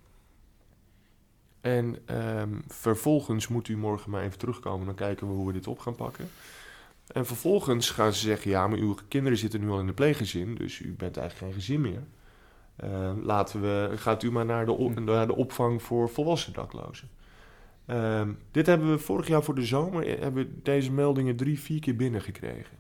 En 1.61 1.97
um, 2.39 2.63
vervolgens 2.67 3.47
moet 3.47 3.67
u 3.67 3.77
morgen 3.77 4.11
maar 4.11 4.23
even 4.23 4.37
terugkomen. 4.37 4.85
Dan 4.85 4.95
kijken 4.95 5.27
we 5.27 5.33
hoe 5.33 5.47
we 5.47 5.53
dit 5.53 5.67
op 5.67 5.79
gaan 5.79 5.95
pakken. 5.95 6.29
En 7.07 7.25
vervolgens 7.25 7.89
gaan 7.89 8.13
ze 8.13 8.19
zeggen: 8.19 8.51
Ja, 8.51 8.67
maar 8.67 8.77
uw 8.77 8.95
kinderen 9.07 9.37
zitten 9.37 9.59
nu 9.59 9.69
al 9.69 9.79
in 9.79 9.85
de 9.87 9.93
pleeggezin. 9.93 10.55
Dus 10.55 10.79
u 10.79 10.93
bent 10.93 11.17
eigenlijk 11.17 11.51
geen 11.51 11.61
gezin 11.61 11.81
meer. 11.81 12.03
Eh, 12.75 13.11
laten 13.21 13.61
we, 13.61 13.91
gaat 13.95 14.23
u 14.23 14.31
maar 14.31 14.45
naar 14.45 14.65
de, 14.65 14.71
op- 14.71 14.99
naar 14.99 15.27
de 15.27 15.35
opvang 15.35 15.81
voor 15.81 16.09
volwassen 16.09 16.53
daklozen. 16.53 17.09
Ehm, 17.89 18.31
dit 18.51 18.65
hebben 18.65 18.91
we 18.91 18.97
vorig 18.97 19.27
jaar 19.27 19.43
voor 19.43 19.55
de 19.55 19.65
zomer, 19.65 20.07
eh, 20.07 20.19
hebben 20.21 20.43
we 20.43 20.61
deze 20.63 20.91
meldingen 20.91 21.35
drie, 21.35 21.59
vier 21.59 21.79
keer 21.79 21.95
binnengekregen. 21.95 22.77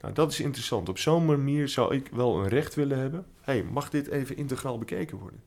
Nou, 0.00 0.14
dat 0.14 0.32
is 0.32 0.40
interessant. 0.40 0.88
Op 0.88 0.98
zo'n 0.98 1.26
manier 1.26 1.68
zou 1.68 1.94
ik 1.94 2.08
wel 2.12 2.40
een 2.40 2.48
recht 2.48 2.74
willen 2.74 2.98
hebben. 2.98 3.26
hey, 3.40 3.62
mag 3.62 3.90
dit 3.90 4.08
even 4.08 4.36
integraal 4.36 4.78
bekeken 4.78 5.18
worden? 5.18 5.42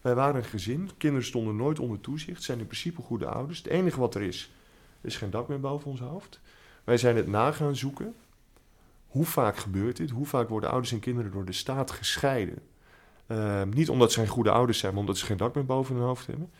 Wij 0.00 0.14
waren 0.14 0.36
een 0.36 0.44
gezin, 0.44 0.90
kinderen 0.96 1.26
stonden 1.26 1.56
nooit 1.56 1.78
onder 1.78 2.00
toezicht, 2.00 2.42
zijn 2.42 2.58
in 2.58 2.66
principe 2.66 3.02
goede 3.02 3.26
ouders. 3.26 3.58
Het 3.58 3.66
enige 3.66 4.00
wat 4.00 4.14
er 4.14 4.22
is, 4.22 4.52
is 5.00 5.16
geen 5.16 5.30
dak 5.30 5.48
meer 5.48 5.60
boven 5.60 5.90
ons 5.90 6.00
hoofd. 6.00 6.40
Wij 6.84 6.96
zijn 6.96 7.16
het 7.16 7.26
na 7.26 7.52
gaan 7.52 7.76
zoeken. 7.76 8.14
Hoe 9.06 9.24
vaak 9.24 9.56
gebeurt 9.56 9.96
dit? 9.96 10.10
Hoe 10.10 10.26
vaak 10.26 10.48
worden 10.48 10.70
ouders 10.70 10.92
en 10.92 11.00
kinderen 11.00 11.30
door 11.30 11.44
de 11.44 11.52
staat 11.52 11.90
gescheiden? 11.90 12.58
Ehm, 13.26 13.68
niet 13.68 13.88
omdat 13.88 14.12
ze 14.12 14.18
geen 14.18 14.28
goede 14.28 14.50
ouders 14.50 14.78
zijn, 14.78 14.92
maar 14.92 15.00
omdat 15.00 15.18
ze 15.18 15.26
geen 15.26 15.36
dak 15.36 15.54
meer 15.54 15.64
boven 15.64 15.94
hun 15.94 16.04
hoofd 16.04 16.26
hebben. 16.26 16.50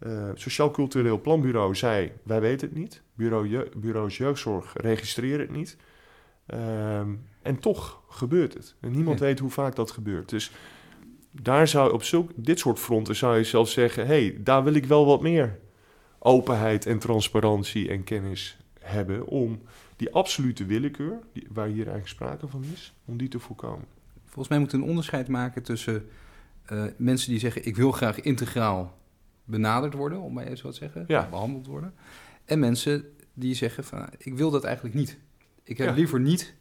Eh, 0.00 0.30
Sociaal 0.34 0.70
Cultureel 0.70 1.20
Planbureau 1.20 1.74
zei, 1.74 2.12
wij 2.22 2.40
weten 2.40 2.68
het 2.68 2.76
niet. 2.76 3.02
Bureau 3.14 3.48
je 3.48 3.70
bureaus 3.76 4.16
jeugdzorg 4.16 4.72
registreren 4.76 5.40
het 5.40 5.50
niet. 5.50 5.76
Ehm, 6.46 7.14
en 7.42 7.58
toch 7.58 8.02
gebeurt 8.08 8.54
het. 8.54 8.74
En 8.80 8.90
niemand 8.90 9.18
Ja. 9.18 9.24
weet 9.24 9.38
hoe 9.38 9.50
vaak 9.50 9.76
dat 9.76 9.90
gebeurt. 9.90 10.28
Dus 10.28 10.50
daar 11.30 11.68
zou 11.68 11.92
op 11.92 12.02
zulk, 12.02 12.30
dit 12.34 12.58
soort 12.58 12.78
fronten 12.78 13.16
zou 13.16 13.36
je 13.36 13.44
zelfs 13.44 13.72
zeggen... 13.72 14.06
hé, 14.06 14.22
hey, 14.26 14.38
daar 14.42 14.64
wil 14.64 14.74
ik 14.74 14.84
wel 14.84 15.06
wat 15.06 15.22
meer 15.22 15.58
openheid 16.18 16.86
en 16.86 16.98
transparantie 16.98 17.88
en 17.88 18.04
kennis 18.04 18.58
hebben... 18.78 19.26
om 19.26 19.60
die 19.96 20.12
absolute 20.12 20.64
willekeur, 20.64 21.18
die, 21.32 21.46
waar 21.52 21.66
hier 21.66 21.76
eigenlijk 21.76 22.08
sprake 22.08 22.48
van 22.48 22.64
is, 22.72 22.94
om 23.04 23.16
die 23.16 23.28
te 23.28 23.38
voorkomen. 23.38 23.86
Volgens 24.24 24.48
mij 24.48 24.58
moet 24.58 24.72
een 24.72 24.82
onderscheid 24.82 25.28
maken 25.28 25.62
tussen 25.62 26.08
eh, 26.64 26.84
mensen 26.96 27.30
die 27.30 27.38
zeggen: 27.38 27.66
Ik 27.66 27.76
wil 27.76 27.92
graag 27.92 28.20
integraal 28.20 28.98
benaderd 29.50 29.94
worden, 29.94 30.20
om 30.20 30.32
maar 30.32 30.44
even 30.44 30.58
zo 30.58 30.70
te 30.70 30.76
zeggen, 30.76 31.04
Ja. 31.08 31.28
behandeld 31.30 31.66
worden. 31.66 31.94
En 32.44 32.58
mensen 32.58 33.04
die 33.32 33.54
zeggen: 33.54 33.84
van, 33.84 34.08
Ik 34.18 34.34
wil 34.34 34.50
dat 34.50 34.64
eigenlijk 34.64 34.94
niet. 34.94 35.18
Ik 35.62 35.78
heb 35.78 35.88
Ja. 35.88 35.94
liever 35.94 36.20
niet 36.20 36.54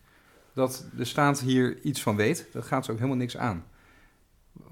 dat 0.54 0.88
de 0.96 1.06
staat 1.06 1.40
hier 1.40 1.80
iets 1.82 2.02
van 2.02 2.16
weet. 2.16 2.48
Dat 2.52 2.66
gaat 2.66 2.86
ze 2.86 2.92
ook 2.92 2.98
helemaal 2.98 3.18
niks 3.20 3.38
aan. 3.38 3.66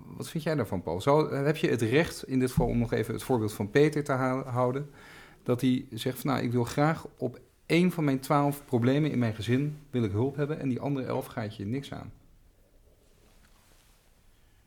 Wat 0.06 0.30
vind 0.30 0.44
jij 0.44 0.56
daarvan, 0.56 0.82
Paul? 0.82 1.02
Zou, 1.02 1.36
heb 1.36 1.56
je 1.58 1.70
het 1.70 1.82
recht, 1.82 2.24
in 2.28 2.40
dit 2.40 2.50
geval 2.50 2.68
om 2.68 2.78
nog 2.78 2.94
even 2.94 3.14
het 3.14 3.24
voorbeeld 3.24 3.54
van 3.54 3.70
Peter 3.70 4.04
te 4.04 4.12
houden, 4.12 4.90
dat 5.44 5.62
hij 5.62 5.86
zegt: 5.92 6.20
van, 6.20 6.32
Nou, 6.32 6.44
ik 6.44 6.52
wil 6.52 6.64
graag 6.64 7.08
op 7.18 7.40
één 7.66 7.92
van 7.92 8.04
mijn 8.04 8.20
twaalf 8.20 8.66
problemen 8.66 9.12
in 9.12 9.20
mijn 9.20 9.36
gezin 9.36 9.78
wil 9.90 10.04
ik 10.04 10.12
hulp 10.12 10.36
hebben 10.36 10.60
en 10.60 10.70
die 10.70 10.80
andere 10.80 11.06
elf 11.06 11.26
gaat 11.26 11.56
je 11.56 11.66
niks 11.66 11.94
aan. 11.94 12.12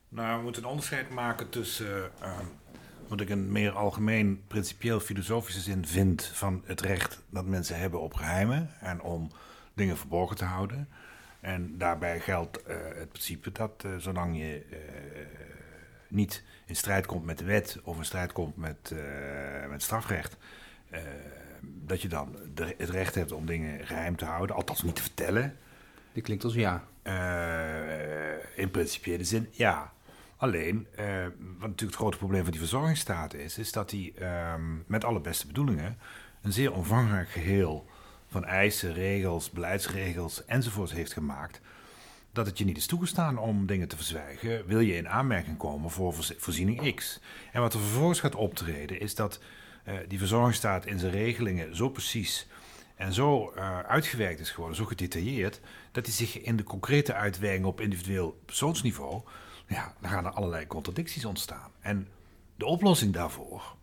Nou, 0.09 0.37
we 0.37 0.43
moeten 0.43 0.63
een 0.63 0.69
onderscheid 0.69 1.11
maken 1.11 1.49
tussen 1.49 2.11
eh, 2.21 2.39
wat 3.11 3.21
ik 3.21 3.29
een 3.29 3.53
meer 3.53 3.73
algemeen, 3.73 4.43
principieel 4.47 5.01
filosofische 5.01 5.61
zin 5.61 5.87
vind 5.87 6.25
van 6.25 6.63
het 6.65 6.81
recht 6.81 7.23
dat 7.31 7.45
mensen 7.47 7.79
hebben 7.79 8.01
op 8.01 8.15
geheimen 8.15 8.71
en 8.81 9.01
om 9.03 9.31
dingen 9.75 9.97
verborgen 9.97 10.37
te 10.37 10.45
houden. 10.45 10.89
En 11.41 11.79
daarbij 11.79 12.21
geldt 12.21 12.63
eh, 12.63 12.77
het 12.95 13.09
principe 13.09 13.53
dat 13.53 13.85
eh, 13.85 13.91
zolang 13.99 14.37
je 14.37 14.65
eh, 14.71 14.79
niet 16.09 16.43
in 16.67 16.77
strijd 16.77 17.07
komt 17.07 17.25
met 17.25 17.39
de 17.39 17.45
wet 17.45 17.79
of 17.83 17.99
in 17.99 18.05
strijd 18.05 18.33
komt 18.33 18.57
met, 18.57 18.95
met 19.69 19.83
strafrecht, 19.83 20.37
dat 21.63 22.03
je 22.03 22.09
dan 22.09 22.37
de- 22.55 22.75
het 22.79 22.89
recht 22.91 23.15
hebt 23.15 23.33
om 23.33 23.47
dingen 23.47 23.87
geheim 23.87 24.17
te 24.17 24.25
houden, 24.25 24.57
althans 24.57 24.83
niet 24.83 24.97
te 24.97 25.03
vertellen. 25.03 25.57
Dit 26.13 26.25
klinkt 26.25 26.45
als 26.45 26.55
ja. 26.55 26.85
In 28.55 28.71
principiële 28.71 29.25
zin, 29.25 29.49
ja. 29.51 29.93
Alleen, 30.41 30.87
eh, 30.97 31.05
wat 31.59 31.69
natuurlijk 31.69 31.81
het 31.81 31.95
grote 31.95 32.17
probleem 32.17 32.43
van 32.43 32.51
die 32.51 32.61
verzorgingsstaat 32.61 33.35
is, 33.35 33.59
is 33.59 33.73
dat 33.73 33.91
die 33.91 34.15
ehm, 34.15 34.77
met 34.87 35.05
alle 35.05 35.21
beste 35.21 35.47
bedoelingen 35.47 35.99
een 36.43 36.53
zeer 36.53 36.73
omvangrijk 36.73 37.29
geheel 37.29 37.87
van 38.29 38.45
eisen, 38.45 38.93
regels, 38.93 39.51
beleidsregels 39.51 40.45
enzovoort 40.45 40.93
heeft 40.93 41.13
gemaakt. 41.13 41.61
Dat 42.33 42.47
het 42.47 42.59
je 42.59 42.65
niet 42.65 42.77
is 42.77 42.87
toegestaan 42.87 43.39
om 43.39 43.67
dingen 43.67 43.89
te 43.89 43.97
verzwijgen, 43.97 44.67
wil 44.67 44.81
je 44.81 44.97
in 44.97 45.09
aanmerking 45.09 45.57
komen 45.57 45.91
voor 45.91 46.15
voorz- 46.15 46.35
voorziening 46.37 46.95
X. 46.95 47.21
En 47.53 47.61
wat 47.61 47.75
er 47.75 47.81
vervolgens 47.81 48.21
gaat 48.21 48.35
optreden, 48.35 49.01
is 49.01 49.15
dat 49.15 49.41
eh, 49.85 49.95
die 50.09 50.19
verzorgingsstaat 50.19 50.87
in 50.87 50.99
zijn 50.99 51.13
regelingen 51.13 51.77
zo 51.77 51.89
precies 51.89 52.47
en 52.97 53.13
zo 53.13 53.51
eh, 53.51 53.79
uitgewerkt 53.79 54.41
is 54.41 54.51
geworden, 54.51 54.77
zo 54.77 54.85
gedetailleerd, 54.85 55.61
dat 55.93 56.07
hij 56.07 56.15
zich 56.15 56.41
in 56.41 56.57
de 56.57 56.63
concrete 56.65 57.15
uitwerking 57.15 57.65
op 57.65 57.81
individueel 57.81 58.41
persoonsniveau, 58.45 59.23
ja, 59.75 59.95
dan 60.01 60.11
gaan 60.11 60.25
er 60.25 60.33
allerlei 60.33 60.67
contradicties 60.67 61.25
ontstaan. 61.25 61.71
En 61.81 62.09
de 62.57 62.67
oplossing 62.67 63.13
daarvoor 63.13 63.77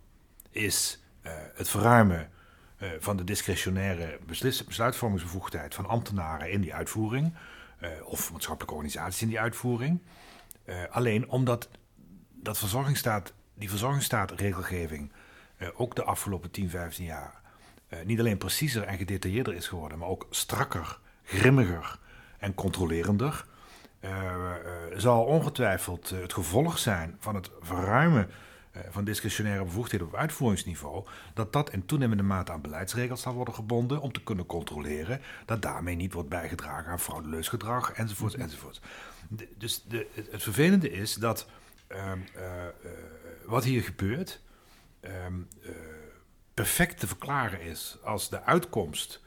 is 0.49 0.99
eh, 1.21 1.31
het 1.55 1.69
verruimen 1.69 2.31
eh, 2.77 2.89
van 2.99 3.17
de 3.17 3.23
discretionaire 3.23 4.19
besluitvormingsbevoegdheid 4.67 5.75
van 5.75 5.85
ambtenaren 5.85 6.51
in 6.51 6.61
die 6.61 6.73
uitvoering, 6.73 7.33
eh, 7.79 7.89
of 8.03 8.31
maatschappelijke 8.31 8.75
organisaties 8.75 9.21
in 9.21 9.27
die 9.27 9.39
uitvoering. 9.39 10.01
Alleen 10.91 11.29
omdat 11.29 11.69
dat 12.33 12.57
verzorgingsstaat, 12.57 13.33
die 13.53 13.69
verzorgingsstaatregelgeving 13.69 15.11
ook 15.73 15.95
de 15.95 16.03
afgelopen 16.03 16.51
10, 16.51 16.69
15 16.69 17.05
jaar 17.05 17.41
niet 18.03 18.19
alleen 18.19 18.37
preciezer 18.37 18.83
en 18.83 18.97
gedetailleerder 18.97 19.53
is 19.53 19.67
geworden, 19.67 19.97
maar 19.97 20.07
ook 20.07 20.27
strakker, 20.29 20.99
grimmiger 21.23 21.99
en 22.37 22.53
controlerender, 22.53 23.45
zal 24.95 25.23
ongetwijfeld 25.23 26.11
eh, 26.11 26.19
het 26.21 26.33
gevolg 26.33 26.77
zijn 26.77 27.15
van 27.19 27.35
het 27.35 27.49
verruimen 27.61 28.29
eh, 28.71 28.81
van 28.89 29.03
discretionaire 29.03 29.63
bevoegdheden 29.63 30.07
op 30.07 30.15
uitvoeringsniveau, 30.15 31.05
dat 31.33 31.53
dat 31.53 31.71
in 31.71 31.85
toenemende 31.85 32.23
mate 32.23 32.51
aan 32.51 32.61
beleidsregels 32.61 33.21
zal 33.21 33.33
worden 33.33 33.53
gebonden 33.53 34.01
om 34.01 34.11
te 34.11 34.23
kunnen 34.23 34.45
controleren 34.45 35.21
dat 35.45 35.61
daarmee 35.61 35.95
niet 35.95 36.13
wordt 36.13 36.29
bijgedragen 36.29 36.91
aan 36.91 36.99
fraudeleus 36.99 37.47
gedrag, 37.47 37.91
enzovoorts, 37.91 38.35
enzovoorts. 38.35 38.81
De- 39.29 39.47
dus 39.57 39.83
de, 39.83 40.07
het, 40.13 40.31
het 40.31 40.43
vervelende 40.43 40.91
is 40.91 41.13
dat 41.13 41.47
ehm, 41.87 42.19
eh, 42.35 42.65
eh, 42.65 42.71
wat 43.45 43.63
hier 43.63 43.81
gebeurt 43.83 44.41
ehm, 44.99 45.33
eh, 45.63 45.69
perfect 46.53 46.99
te 46.99 47.07
verklaren 47.07 47.61
is 47.61 47.97
als 48.03 48.29
de 48.29 48.43
uitkomst 48.43 49.21
eh, 49.21 49.26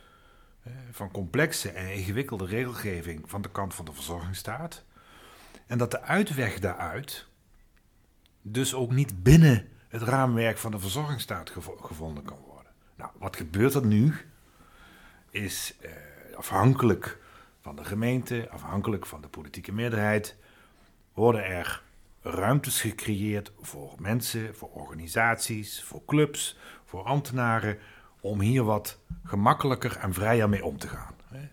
van 0.90 1.10
complexe 1.10 1.70
en 1.70 1.92
ingewikkelde 1.94 2.46
regelgeving 2.46 3.30
van 3.30 3.42
de 3.42 3.50
kant 3.50 3.74
van 3.74 3.84
de 3.84 3.92
verzorgingsstaat. 3.92 4.84
En 5.66 5.78
dat 5.78 5.90
de 5.90 6.02
uitweg 6.02 6.58
daaruit 6.58 7.26
dus 8.42 8.74
ook 8.74 8.92
niet 8.92 9.22
binnen 9.22 9.68
het 9.88 10.02
raamwerk 10.02 10.58
van 10.58 10.70
de 10.70 10.78
verzorgingsstaat 10.78 11.50
gevo- 11.50 11.76
gevonden 11.76 12.24
kan 12.24 12.38
worden. 12.46 12.72
Nou, 12.96 13.10
wat 13.18 13.36
gebeurt 13.36 13.74
er 13.74 13.86
nu? 13.86 14.14
Is 15.30 15.76
eh, 15.80 15.90
afhankelijk 16.36 17.18
van 17.60 17.76
de 17.76 17.84
gemeente, 17.84 18.48
afhankelijk 18.50 19.06
van 19.06 19.20
de 19.20 19.28
politieke 19.28 19.72
meerderheid, 19.72 20.36
worden 21.12 21.44
er 21.44 21.82
ruimtes 22.22 22.80
gecreëerd 22.80 23.52
voor 23.60 23.94
mensen, 23.98 24.56
voor 24.56 24.70
organisaties, 24.70 25.82
voor 25.82 26.04
clubs, 26.06 26.58
voor 26.84 27.02
ambtenaren, 27.02 27.78
om 28.20 28.40
hier 28.40 28.64
wat 28.64 28.98
gemakkelijker 29.24 29.96
en 29.96 30.14
vrijer 30.14 30.48
mee 30.48 30.64
om 30.64 30.78
te 30.78 30.88
gaan. 30.88 31.14
Eh, 31.30 31.38
eh, 31.38 31.46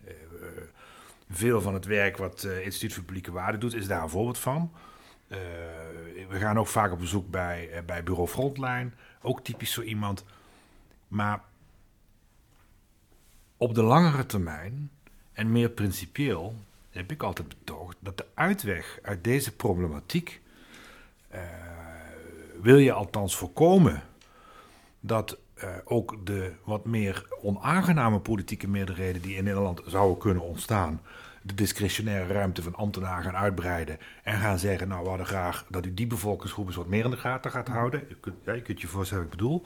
Veel 1.29 1.61
van 1.61 1.73
het 1.73 1.85
werk 1.85 2.17
wat 2.17 2.41
het 2.41 2.63
Instituut 2.63 2.93
voor 2.93 3.03
Publieke 3.03 3.31
Waarde 3.31 3.57
doet, 3.57 3.73
is 3.73 3.87
daar 3.87 4.03
een 4.03 4.09
voorbeeld 4.09 4.37
van. 4.37 4.71
Eh, 5.27 5.39
we 6.29 6.37
gaan 6.39 6.59
ook 6.59 6.67
vaak 6.67 6.91
op 6.91 6.99
bezoek 6.99 7.29
bij, 7.29 7.69
eh, 7.71 7.83
bij 7.83 8.03
Bureau 8.03 8.27
Frontline, 8.27 8.89
ook 9.21 9.43
typisch 9.43 9.71
zo 9.71 9.81
iemand. 9.81 10.25
Maar 11.07 11.41
op 13.57 13.75
de 13.75 13.83
langere 13.83 14.25
termijn 14.25 14.91
en 15.33 15.51
meer 15.51 15.69
principieel 15.69 16.55
heb 16.89 17.11
ik 17.11 17.23
altijd 17.23 17.47
betoogd 17.47 17.97
dat 17.99 18.17
de 18.17 18.25
uitweg 18.33 18.99
uit 19.01 19.23
deze 19.23 19.55
problematiek 19.55 20.41
eh, 21.27 21.41
wil 22.61 22.77
je 22.77 22.91
althans 22.91 23.35
voorkomen 23.35 24.03
dat 24.99 25.37
eh, 25.57 25.69
ook 25.83 26.25
de 26.25 26.51
wat 26.63 26.85
meer 26.85 27.27
onaangename 27.41 28.19
politieke 28.19 28.67
meerderheden 28.67 29.21
die 29.21 29.35
in 29.35 29.43
Nederland 29.43 29.81
zouden 29.85 30.17
kunnen 30.17 30.43
ontstaan, 30.43 31.01
de 31.41 31.53
discretionaire 31.53 32.33
ruimte 32.33 32.61
van 32.63 32.75
ambtenaren 32.75 33.23
gaan 33.23 33.35
uitbreiden 33.35 33.97
en 34.23 34.39
gaan 34.39 34.59
zeggen, 34.59 34.87
nou 34.87 35.03
we 35.03 35.09
hadden 35.09 35.27
graag 35.27 35.65
dat 35.69 35.85
u 35.85 35.93
die 35.93 36.07
bevolkingsgroep 36.07 36.67
eens 36.67 36.75
wat 36.75 36.87
meer 36.87 37.05
in 37.05 37.11
de 37.11 37.17
gaten 37.17 37.51
gaat 37.51 37.67
houden. 37.67 38.03
Je 38.09 38.15
kunt, 38.15 38.35
ja, 38.45 38.53
je, 38.53 38.61
kunt 38.61 38.81
je 38.81 38.87
voorstellen 38.87 39.23
wat 39.23 39.33
ik 39.33 39.39
bedoel. 39.39 39.65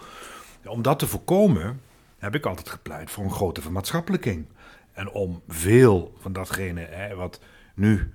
Om 0.66 0.82
dat 0.82 1.00
te 1.00 1.08
voorkomen 1.08 1.82
heb 2.18 2.36
ik 2.36 2.46
altijd 2.46 2.70
gepleit 2.70 3.12
voor 3.12 3.24
een 3.24 3.32
grote 3.32 3.62
vermaatschappelijking. 3.62 4.46
En 4.92 5.10
om 5.10 5.42
veel 5.48 6.14
van 6.18 6.34
datgene 6.34 6.82
hè, 6.82 7.16
wat 7.16 7.42
nu 7.74 8.14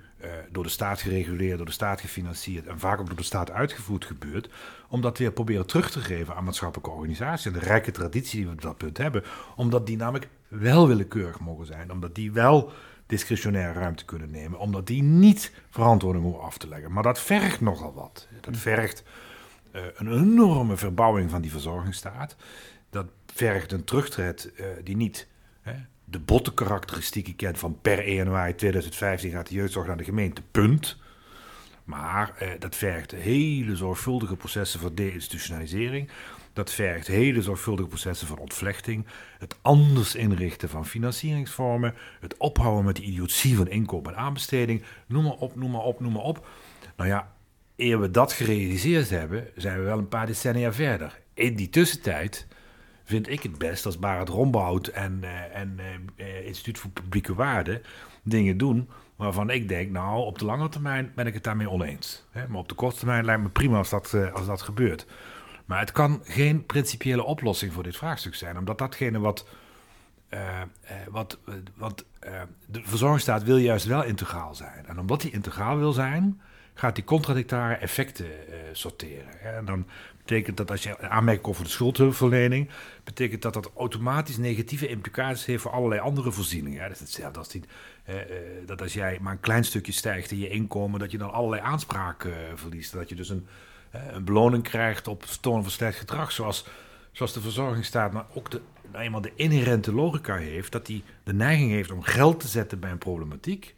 door 0.50 0.62
de 0.62 0.68
staat 0.68 1.00
gereguleerd, 1.00 1.56
door 1.56 1.66
de 1.66 1.72
staat 1.72 2.00
gefinancierd 2.00 2.66
en 2.66 2.78
vaak 2.78 3.00
ook 3.00 3.06
door 3.06 3.16
de 3.16 3.22
staat 3.22 3.50
uitgevoerd 3.50 4.04
gebeurt, 4.04 4.48
om 4.88 5.00
dat 5.00 5.18
weer 5.18 5.32
proberen 5.32 5.66
terug 5.66 5.90
te 5.90 6.00
geven 6.00 6.34
aan 6.34 6.44
maatschappelijke 6.44 6.90
organisaties 6.90 7.46
en 7.46 7.52
de 7.52 7.58
rijke 7.58 7.90
traditie 7.90 8.38
die 8.38 8.46
we 8.46 8.52
op 8.52 8.60
dat 8.62 8.76
punt 8.76 8.98
hebben, 8.98 9.22
omdat 9.56 9.86
die 9.86 9.96
namelijk 9.96 10.28
wel 10.48 10.88
willekeurig 10.88 11.40
mogen 11.40 11.66
zijn, 11.66 11.92
omdat 11.92 12.14
die 12.14 12.32
wel 12.32 12.72
discretionaire 13.06 13.78
ruimte 13.78 14.04
kunnen 14.04 14.30
nemen, 14.30 14.58
omdat 14.58 14.86
die 14.86 15.02
niet 15.02 15.52
verantwoording 15.70 16.24
hoeven 16.24 16.42
af 16.42 16.58
te 16.58 16.68
leggen. 16.68 16.92
Maar 16.92 17.02
dat 17.02 17.20
vergt 17.20 17.60
nogal 17.60 17.94
wat. 17.94 18.28
Dat 18.40 18.56
vergt 18.56 19.02
uh, 19.72 19.82
een 19.94 20.12
enorme 20.12 20.76
verbouwing 20.76 21.30
van 21.30 21.40
die 21.40 21.50
verzorgingsstaat. 21.50 22.36
Dat 22.90 23.06
vergt 23.26 23.72
een 23.72 23.84
terugtred 23.84 24.52
uh, 24.54 24.66
die 24.84 24.96
niet 24.96 25.26
hè, 25.60 25.74
de 26.08 26.18
botte 26.18 26.54
karakteristieken 26.54 27.36
kent 27.36 27.58
van 27.58 27.78
per 27.80 27.98
1 27.98 28.14
januari 28.14 28.54
2015 28.54 29.30
gaat 29.30 29.48
de 29.48 29.54
jeugdzorg 29.54 29.86
naar 29.86 29.96
de 29.96 30.04
gemeente, 30.04 30.42
punt. 30.50 30.96
Maar 31.84 32.34
eh, 32.38 32.48
dat 32.58 32.76
vergt 32.76 33.10
hele 33.10 33.76
zorgvuldige 33.76 34.36
processen 34.36 34.80
van 34.80 34.94
deinstitutionalisering. 34.94 36.10
Dat 36.52 36.72
vergt 36.72 37.06
hele 37.06 37.42
zorgvuldige 37.42 37.88
processen 37.88 38.26
van 38.26 38.38
ontvlechting. 38.38 39.06
Het 39.38 39.56
anders 39.62 40.14
inrichten 40.14 40.68
van 40.68 40.86
financieringsvormen. 40.86 41.94
Het 42.20 42.36
ophouden 42.36 42.84
met 42.84 42.96
de 42.96 43.02
idiotie 43.02 43.56
van 43.56 43.68
inkoop 43.68 44.08
en 44.08 44.16
aanbesteding. 44.16 44.82
Noem 45.06 45.24
maar 45.24 45.32
op, 45.32 45.56
noem 45.56 45.70
maar 45.70 45.82
op, 45.82 46.00
noem 46.00 46.12
maar 46.12 46.22
op. 46.22 46.46
Nou 46.96 47.08
ja, 47.08 47.32
eer 47.76 48.00
we 48.00 48.10
dat 48.10 48.32
gerealiseerd 48.32 49.10
hebben, 49.10 49.48
zijn 49.56 49.78
we 49.78 49.84
wel 49.84 49.98
een 49.98 50.08
paar 50.08 50.26
decennia 50.26 50.72
verder. 50.72 51.20
In 51.34 51.56
die 51.56 51.68
tussentijd 51.68 52.46
vind 53.06 53.28
ik 53.28 53.42
het 53.42 53.58
best 53.58 53.86
als 53.86 53.98
Barend 53.98 54.28
Rombout 54.28 54.86
en, 54.86 55.20
uh, 55.22 55.56
en 55.56 55.78
uh, 56.16 56.46
Instituut 56.46 56.78
voor 56.78 56.90
Publieke 56.90 57.34
Waarden 57.34 57.82
dingen 58.22 58.58
doen 58.58 58.88
waarvan 59.16 59.50
ik 59.50 59.68
denk, 59.68 59.90
nou, 59.90 60.24
op 60.24 60.38
de 60.38 60.44
lange 60.44 60.68
termijn 60.68 61.12
ben 61.14 61.26
ik 61.26 61.34
het 61.34 61.44
daarmee 61.44 61.70
oneens. 61.70 62.24
Maar 62.32 62.58
op 62.58 62.68
de 62.68 62.74
korte 62.74 62.98
termijn 62.98 63.24
lijkt 63.24 63.42
me 63.42 63.48
prima 63.48 63.78
als 63.78 63.90
dat, 63.90 64.12
uh, 64.14 64.32
als 64.32 64.46
dat 64.46 64.62
gebeurt. 64.62 65.06
Maar 65.64 65.78
het 65.78 65.92
kan 65.92 66.20
geen 66.24 66.66
principiële 66.66 67.24
oplossing 67.24 67.72
voor 67.72 67.82
dit 67.82 67.96
vraagstuk 67.96 68.34
zijn, 68.34 68.58
omdat 68.58 68.78
datgene 68.78 69.18
wat. 69.18 69.46
wat, 71.10 71.38
wat 71.74 72.04
de 72.66 72.80
verzorgingsstaat 72.82 73.42
wil 73.42 73.56
juist 73.56 73.86
wel 73.86 74.04
integraal 74.04 74.54
zijn. 74.54 74.86
En 74.86 74.98
omdat 74.98 75.20
die 75.20 75.30
integraal 75.30 75.78
wil 75.78 75.92
zijn, 75.92 76.40
gaat 76.74 76.94
die 76.94 77.04
contradictare 77.04 77.74
effecten 77.74 78.26
sorteren. 78.72 79.40
En 79.40 79.64
dan 79.64 79.86
betekent 80.26 80.56
dat 80.56 80.70
als 80.70 80.82
je 80.82 80.98
aanmerkt 80.98 81.44
over 81.44 81.64
de 81.64 81.70
schuldhulpverlening, 81.70 82.68
betekent 83.04 83.42
dat 83.42 83.54
dat 83.54 83.70
automatisch 83.76 84.36
negatieve 84.36 84.88
implicaties 84.88 85.44
heeft 85.44 85.62
voor 85.62 85.70
allerlei 85.70 86.00
andere 86.00 86.32
voorzieningen. 86.32 86.78
Ja, 86.78 86.88
dat 86.88 86.94
is 86.94 87.00
hetzelfde 87.00 87.38
als 87.38 87.48
die, 87.48 87.62
eh, 88.04 88.20
eh, 88.20 88.26
dat 88.66 88.82
als 88.82 88.92
jij 88.92 89.18
maar 89.20 89.32
een 89.32 89.40
klein 89.40 89.64
stukje 89.64 89.92
stijgt 89.92 90.30
in 90.30 90.38
je 90.38 90.48
inkomen, 90.48 91.00
dat 91.00 91.10
je 91.10 91.18
dan 91.18 91.32
allerlei 91.32 91.62
aanspraken 91.62 92.30
uh, 92.30 92.36
verliest. 92.54 92.92
Dat 92.92 93.08
je 93.08 93.14
dus 93.14 93.28
een, 93.28 93.46
een 93.90 94.24
beloning 94.24 94.62
krijgt 94.62 95.08
op 95.08 95.24
toon 95.40 95.62
van 95.62 95.70
slecht 95.70 95.98
gedrag, 95.98 96.32
zoals, 96.32 96.66
zoals 97.12 97.32
de 97.32 97.40
verzorgingsstaat, 97.40 98.12
maar 98.12 98.26
ook 98.34 98.50
de, 98.50 98.60
nou 98.92 99.04
eenmaal 99.04 99.20
de 99.20 99.32
inherente 99.34 99.92
logica 99.92 100.36
heeft, 100.36 100.72
dat 100.72 100.86
hij 100.86 101.02
de 101.24 101.34
neiging 101.34 101.70
heeft 101.70 101.90
om 101.90 102.02
geld 102.02 102.40
te 102.40 102.48
zetten 102.48 102.80
bij 102.80 102.90
een 102.90 102.98
problematiek. 102.98 103.74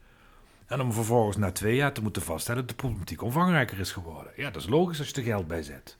En 0.67 0.81
om 0.81 0.93
vervolgens 0.93 1.37
na 1.37 1.52
twee 1.52 1.76
jaar 1.76 1.93
te 1.93 2.02
moeten 2.02 2.23
vaststellen 2.23 2.61
dat 2.61 2.71
de 2.71 2.76
problematiek 2.76 3.23
omvangrijker 3.23 3.78
is 3.78 3.93
geworden. 3.93 4.33
Ja, 4.37 4.50
dat 4.50 4.62
is 4.62 4.69
logisch 4.69 4.99
als 4.99 5.09
je 5.09 5.14
er 5.14 5.23
geld 5.23 5.47
bij 5.47 5.62
zet. 5.62 5.99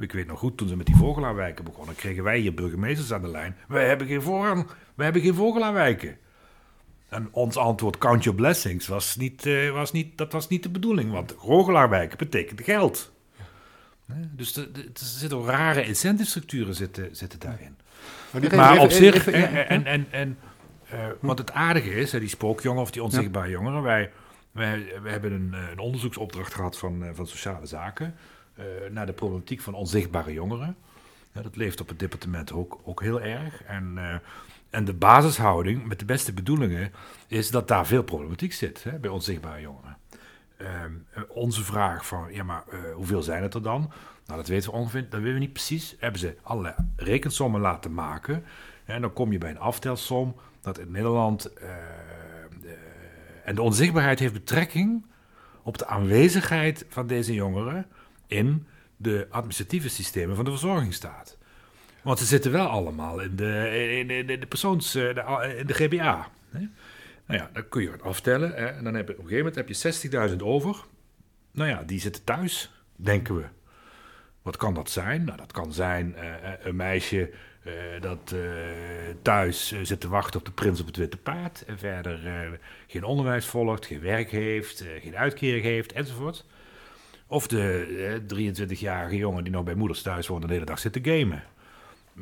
Ik 0.00 0.12
weet 0.12 0.26
nog 0.26 0.38
goed, 0.38 0.56
toen 0.56 0.68
ze 0.68 0.76
met 0.76 0.86
die 0.86 0.96
vogelaarwijken 0.96 1.64
begonnen, 1.64 1.94
kregen 1.94 2.24
wij 2.24 2.38
hier 2.38 2.54
burgemeesters 2.54 3.12
aan 3.12 3.22
de 3.22 3.28
lijn. 3.28 3.56
Wij 3.68 3.88
hebben 3.88 4.06
geen 4.06 4.22
voorrang, 4.22 4.66
wij 4.94 5.04
hebben 5.04 5.22
geen 5.22 5.34
vogelaarwijken. 5.34 6.16
En 7.08 7.28
ons 7.30 7.56
antwoord, 7.56 7.98
count 7.98 8.24
your 8.24 8.38
blessings, 8.38 8.86
was 8.86 9.16
niet, 9.16 9.46
uh, 9.46 9.70
was 9.70 9.92
niet, 9.92 10.18
dat 10.18 10.32
was 10.32 10.48
niet 10.48 10.62
de 10.62 10.70
bedoeling. 10.70 11.10
Want 11.10 11.34
vogelaarwijken 11.38 12.18
betekent 12.18 12.60
geld. 12.60 13.12
Dus 14.30 14.56
er 14.56 14.68
zitten 14.94 15.38
ook 15.38 15.46
rare 15.46 15.84
incentive-structuren 15.84 16.74
zitten, 16.74 17.16
zitten 17.16 17.38
daarin. 17.40 17.76
Maar, 18.30 18.56
maar 18.56 18.80
op 18.80 18.90
zich, 18.90 19.28
en, 19.30 19.84
en, 19.84 20.06
en, 20.10 20.38
uh, 20.92 21.06
wat 21.20 21.38
het 21.38 21.52
aardige 21.52 21.94
is, 21.94 22.10
die 22.10 22.28
spookjongen 22.28 22.82
of 22.82 22.90
die 22.90 23.02
onzichtbare 23.02 23.50
jongeren. 23.50 23.82
Wij, 23.82 24.10
wij, 24.52 24.92
wij 25.02 25.12
hebben 25.12 25.32
een, 25.32 25.52
een 25.70 25.78
onderzoeksopdracht 25.78 26.54
gehad 26.54 26.78
van, 26.78 27.04
van 27.14 27.26
Sociale 27.26 27.66
Zaken. 27.66 28.14
Uh, 28.58 28.64
naar 28.90 29.06
de 29.06 29.12
problematiek 29.12 29.60
van 29.60 29.74
onzichtbare 29.74 30.32
jongeren. 30.32 30.76
Dat 31.32 31.56
leeft 31.56 31.80
op 31.80 31.88
het 31.88 31.98
departement 31.98 32.52
ook, 32.52 33.02
heel 33.02 33.20
erg. 33.20 33.62
En, 33.62 33.92
uh, 33.96 34.14
en 34.70 34.84
de 34.84 34.94
basishouding, 34.94 35.86
met 35.86 35.98
de 35.98 36.04
beste 36.04 36.32
bedoelingen, 36.32 36.92
is 37.26 37.50
dat 37.50 37.68
daar 37.68 37.86
veel 37.86 38.02
problematiek 38.02 38.52
zit 38.52 38.84
hè, 38.84 38.98
bij 38.98 39.10
onzichtbare 39.10 39.60
jongeren. 39.60 39.96
Uh, 40.58 40.68
onze 41.28 41.64
vraag 41.64 42.06
van, 42.06 42.32
ja 42.32 42.42
maar 42.42 42.64
hoeveel 42.94 43.22
zijn 43.22 43.42
het 43.42 43.54
er 43.54 43.62
dan? 43.62 43.92
Nou, 44.26 44.38
dat 44.38 44.48
weten 44.48 44.70
we 44.70 44.76
ongeveer, 44.76 45.08
dat 45.08 45.20
weten 45.20 45.34
we 45.34 45.40
niet 45.40 45.52
precies. 45.52 45.96
Hebben 45.98 46.20
ze 46.20 46.36
allerlei 46.42 46.74
rekensommen 46.96 47.60
laten 47.60 47.94
maken. 47.94 48.44
En 48.84 49.00
dan 49.00 49.12
kom 49.12 49.32
je 49.32 49.38
bij 49.38 49.50
een 49.50 49.58
aftelsom 49.58 50.34
dat 50.60 50.78
in 50.78 50.90
Nederland... 50.90 51.42
De, 52.60 52.76
en 53.44 53.54
de 53.54 53.62
onzichtbaarheid 53.62 54.18
heeft 54.18 54.32
betrekking 54.32 55.06
op 55.62 55.78
de 55.78 55.86
aanwezigheid 55.86 56.86
van 56.88 57.06
deze 57.06 57.34
jongeren 57.34 57.86
in 58.32 58.66
de 58.96 59.26
administratieve 59.30 59.88
systemen 59.88 60.36
van 60.36 60.44
de 60.44 60.50
verzorgingsstaat. 60.50 61.38
Want 62.02 62.18
ze 62.18 62.24
zitten 62.24 62.52
wel 62.52 62.66
allemaal 62.66 63.20
in 63.20 63.36
de, 63.36 64.04
in 64.06 64.26
de, 64.26 64.46
persoons, 64.46 64.94
eh, 64.94 65.14
de, 65.14 65.54
in 65.58 65.66
de 65.66 65.74
GBA. 65.74 66.28
Hè? 66.50 66.58
Nou 67.26 67.40
ja, 67.40 67.50
dan 67.52 67.68
kun 67.68 67.82
je 67.82 67.90
het 67.90 68.02
aftellen. 68.02 68.56
En 68.76 68.84
dan 68.84 68.94
heb 68.94 69.06
je 69.06 69.12
op 69.12 69.18
een 69.18 69.28
gegeven 69.28 69.52
moment 69.52 69.54
heb 69.54 69.68
je 69.68 70.30
60.000 70.30 70.36
over. 70.42 70.76
Nou 71.50 71.68
ja, 71.68 71.82
die 71.82 72.00
zitten 72.00 72.24
thuis, 72.24 72.72
denken 72.96 73.36
we. 73.36 73.44
Wat 74.42 74.56
kan 74.56 74.74
dat 74.74 74.90
zijn? 74.90 75.24
Nou, 75.24 75.36
dat 75.36 75.52
kan 75.52 75.72
zijn 75.72 76.14
uh, 76.18 76.34
een 76.62 76.76
meisje 76.76 77.32
dat 78.00 78.34
thuis 79.22 79.74
zit 79.82 80.00
te 80.00 80.08
wachten 80.08 80.40
op 80.40 80.46
de 80.46 80.52
prins 80.52 80.80
op 80.80 80.86
het 80.86 80.96
witte 80.96 81.16
paard. 81.16 81.64
En 81.64 81.78
verder 81.78 82.20
geen 82.86 83.04
onderwijs 83.04 83.46
volgt, 83.46 83.86
geen 83.86 84.00
werk 84.00 84.30
heeft, 84.30 84.84
geen 85.00 85.16
uitkering 85.16 85.64
heeft, 85.64 85.92
enzovoort. 85.92 86.44
Of 87.32 87.46
de 87.46 88.22
23-jarige 88.34 89.16
jongen 89.16 89.44
die 89.44 89.52
nog 89.52 89.64
bij 89.64 89.74
moeders 89.74 90.02
thuis 90.02 90.26
woont 90.26 90.42
en 90.42 90.46
de 90.46 90.52
hele 90.52 90.66
dag 90.66 90.78
zit 90.78 90.92
te 90.92 91.00
gamen. 91.02 91.44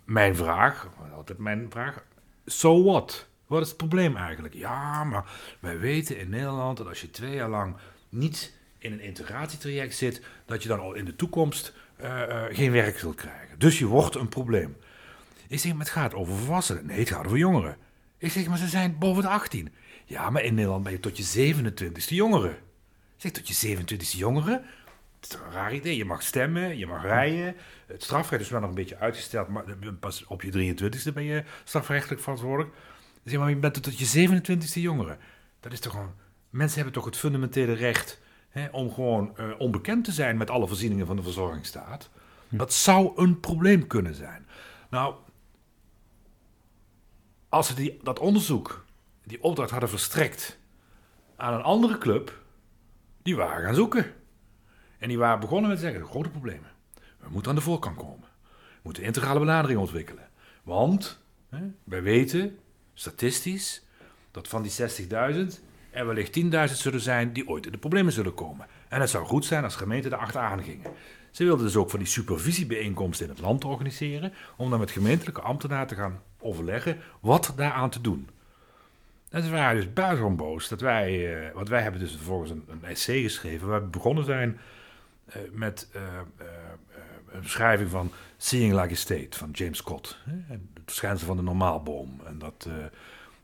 Mijn 0.04 0.36
vraag, 0.36 0.88
altijd 1.14 1.38
mijn 1.38 1.66
vraag, 1.70 2.04
so 2.46 2.84
what? 2.84 3.28
Wat 3.46 3.62
is 3.62 3.68
het 3.68 3.76
probleem 3.76 4.16
eigenlijk? 4.16 4.54
Ja, 4.54 5.04
maar 5.04 5.24
wij 5.60 5.78
weten 5.78 6.18
in 6.18 6.28
Nederland 6.28 6.76
dat 6.76 6.88
als 6.88 7.00
je 7.00 7.10
twee 7.10 7.34
jaar 7.34 7.48
lang 7.48 7.76
niet 8.08 8.56
in 8.78 8.92
een 8.92 9.00
integratietraject 9.00 9.94
zit, 9.94 10.22
dat 10.46 10.62
je 10.62 10.68
dan 10.68 10.80
al 10.80 10.94
in 10.94 11.04
de 11.04 11.16
toekomst 11.16 11.74
uh, 12.00 12.06
uh, 12.06 12.44
geen 12.50 12.72
werk 12.72 12.98
zult 12.98 13.14
krijgen. 13.14 13.58
Dus 13.58 13.78
je 13.78 13.86
wordt 13.86 14.14
een 14.14 14.28
probleem. 14.28 14.76
Ik 15.48 15.58
zeg, 15.58 15.72
maar 15.72 15.80
het 15.80 15.90
gaat 15.90 16.14
over 16.14 16.34
volwassenen. 16.34 16.86
Nee, 16.86 16.98
het 16.98 17.10
gaat 17.10 17.26
over 17.26 17.38
jongeren. 17.38 17.76
Ik 18.18 18.32
zeg, 18.32 18.46
maar 18.46 18.58
ze 18.58 18.68
zijn 18.68 18.98
boven 18.98 19.22
de 19.22 19.28
18. 19.28 19.72
Ja, 20.04 20.30
maar 20.30 20.42
in 20.42 20.54
Nederland 20.54 20.82
ben 20.82 20.92
je 20.92 21.00
tot 21.00 21.16
je 21.16 21.54
27ste 21.54 22.14
jongeren. 22.14 22.50
Ik 22.50 23.32
zeg, 23.32 23.32
tot 23.32 23.48
je 23.48 23.76
27ste 23.76 24.18
jongeren? 24.18 24.64
Het 25.20 25.32
is 25.32 25.38
een 25.38 25.52
raar 25.52 25.74
idee. 25.74 25.96
Je 25.96 26.04
mag 26.04 26.22
stemmen, 26.22 26.78
je 26.78 26.86
mag 26.86 27.02
rijden. 27.02 27.56
Het 27.86 28.02
strafrecht 28.02 28.42
is 28.42 28.50
wel 28.50 28.60
nog 28.60 28.68
een 28.68 28.74
beetje 28.74 28.98
uitgesteld, 28.98 29.48
maar 29.48 29.64
pas 30.00 30.24
op 30.26 30.42
je 30.42 30.74
23e 30.74 31.12
ben 31.14 31.24
je 31.24 31.44
strafrechtelijk 31.64 32.20
verantwoordelijk. 32.20 32.74
Zeg 33.24 33.38
maar, 33.38 33.50
je 33.50 33.56
bent 33.56 33.82
tot 33.82 33.98
je 33.98 34.28
27e 34.28 34.80
jongere. 34.80 35.18
Dat 35.60 35.72
is 35.72 35.80
toch 35.80 35.92
gewoon. 35.92 36.14
Mensen 36.50 36.76
hebben 36.76 36.94
toch 36.94 37.04
het 37.04 37.16
fundamentele 37.16 37.72
recht 37.72 38.20
hè, 38.48 38.68
om 38.68 38.92
gewoon 38.92 39.34
uh, 39.38 39.50
onbekend 39.58 40.04
te 40.04 40.12
zijn 40.12 40.36
met 40.36 40.50
alle 40.50 40.66
voorzieningen 40.66 41.06
van 41.06 41.16
de 41.16 41.22
verzorgingsstaat. 41.22 42.10
Dat 42.48 42.72
zou 42.72 43.12
een 43.16 43.40
probleem 43.40 43.86
kunnen 43.86 44.14
zijn. 44.14 44.46
Nou, 44.90 45.14
als 47.48 47.66
ze 47.66 47.74
die, 47.74 47.98
dat 48.02 48.18
onderzoek, 48.18 48.84
die 49.24 49.42
opdracht 49.42 49.70
hadden 49.70 49.88
verstrekt 49.88 50.58
aan 51.36 51.54
een 51.54 51.62
andere 51.62 51.98
club, 51.98 52.38
die 53.22 53.36
waren 53.36 53.64
gaan 53.64 53.74
zoeken. 53.74 54.14
En 55.00 55.08
die 55.08 55.18
waren 55.18 55.40
begonnen 55.40 55.68
met 55.68 55.78
te 55.78 55.84
zeggen, 55.84 56.04
grote 56.04 56.28
problemen. 56.28 56.70
We 56.94 57.28
moeten 57.28 57.50
aan 57.50 57.56
de 57.56 57.62
voorkant 57.62 57.96
komen. 57.96 58.28
We 58.48 58.80
moeten 58.82 59.02
integrale 59.02 59.38
benadering 59.38 59.80
ontwikkelen. 59.80 60.28
Want 60.62 61.20
hè, 61.48 61.62
wij 61.84 62.02
weten, 62.02 62.58
statistisch, 62.94 63.82
dat 64.30 64.48
van 64.48 64.62
die 64.62 64.72
60.000 64.72 65.62
er 65.90 66.06
wellicht 66.06 66.40
10.000 66.40 66.76
zullen 66.76 67.00
zijn 67.00 67.32
die 67.32 67.48
ooit 67.48 67.66
in 67.66 67.72
de 67.72 67.78
problemen 67.78 68.12
zullen 68.12 68.34
komen. 68.34 68.66
En 68.88 69.00
het 69.00 69.10
zou 69.10 69.26
goed 69.26 69.44
zijn 69.44 69.64
als 69.64 69.76
gemeenten 69.76 70.18
achteraan 70.18 70.62
gingen. 70.62 70.92
Ze 71.30 71.44
wilden 71.44 71.64
dus 71.64 71.76
ook 71.76 71.90
van 71.90 71.98
die 71.98 72.08
supervisiebijeenkomsten 72.08 73.26
in 73.26 73.32
het 73.32 73.40
land 73.40 73.64
organiseren, 73.64 74.32
om 74.56 74.70
dan 74.70 74.78
met 74.78 74.90
gemeentelijke 74.90 75.40
ambtenaren 75.40 75.86
te 75.86 75.94
gaan 75.94 76.22
overleggen 76.38 76.98
wat 77.20 77.52
daaraan 77.56 77.90
te 77.90 78.00
doen. 78.00 78.28
En 79.30 79.42
ze 79.42 79.50
waren 79.50 79.76
dus 79.76 79.92
buitengewoon 79.92 80.36
boos 80.36 80.68
dat 80.68 80.80
wij, 80.80 81.34
uh, 81.46 81.54
want 81.54 81.68
wij 81.68 81.82
hebben 81.82 82.00
dus 82.00 82.10
vervolgens 82.10 82.50
een, 82.50 82.64
een 82.68 82.84
essay 82.84 83.22
geschreven 83.22 83.68
waar 83.68 83.82
we 83.82 83.88
begonnen 83.88 84.24
zijn 84.24 84.58
met 85.52 85.88
uh, 85.96 86.02
een 87.32 87.42
beschrijving 87.42 87.90
van 87.90 88.12
Seeing 88.36 88.72
Like 88.72 88.92
a 88.92 88.96
State 88.96 89.38
van 89.38 89.50
James 89.50 89.78
Scott. 89.78 90.16
Het 90.46 90.60
verschijnsel 90.84 91.26
van 91.26 91.36
de 91.36 91.42
normaalboom. 91.42 92.20
En 92.26 92.38
dat 92.38 92.68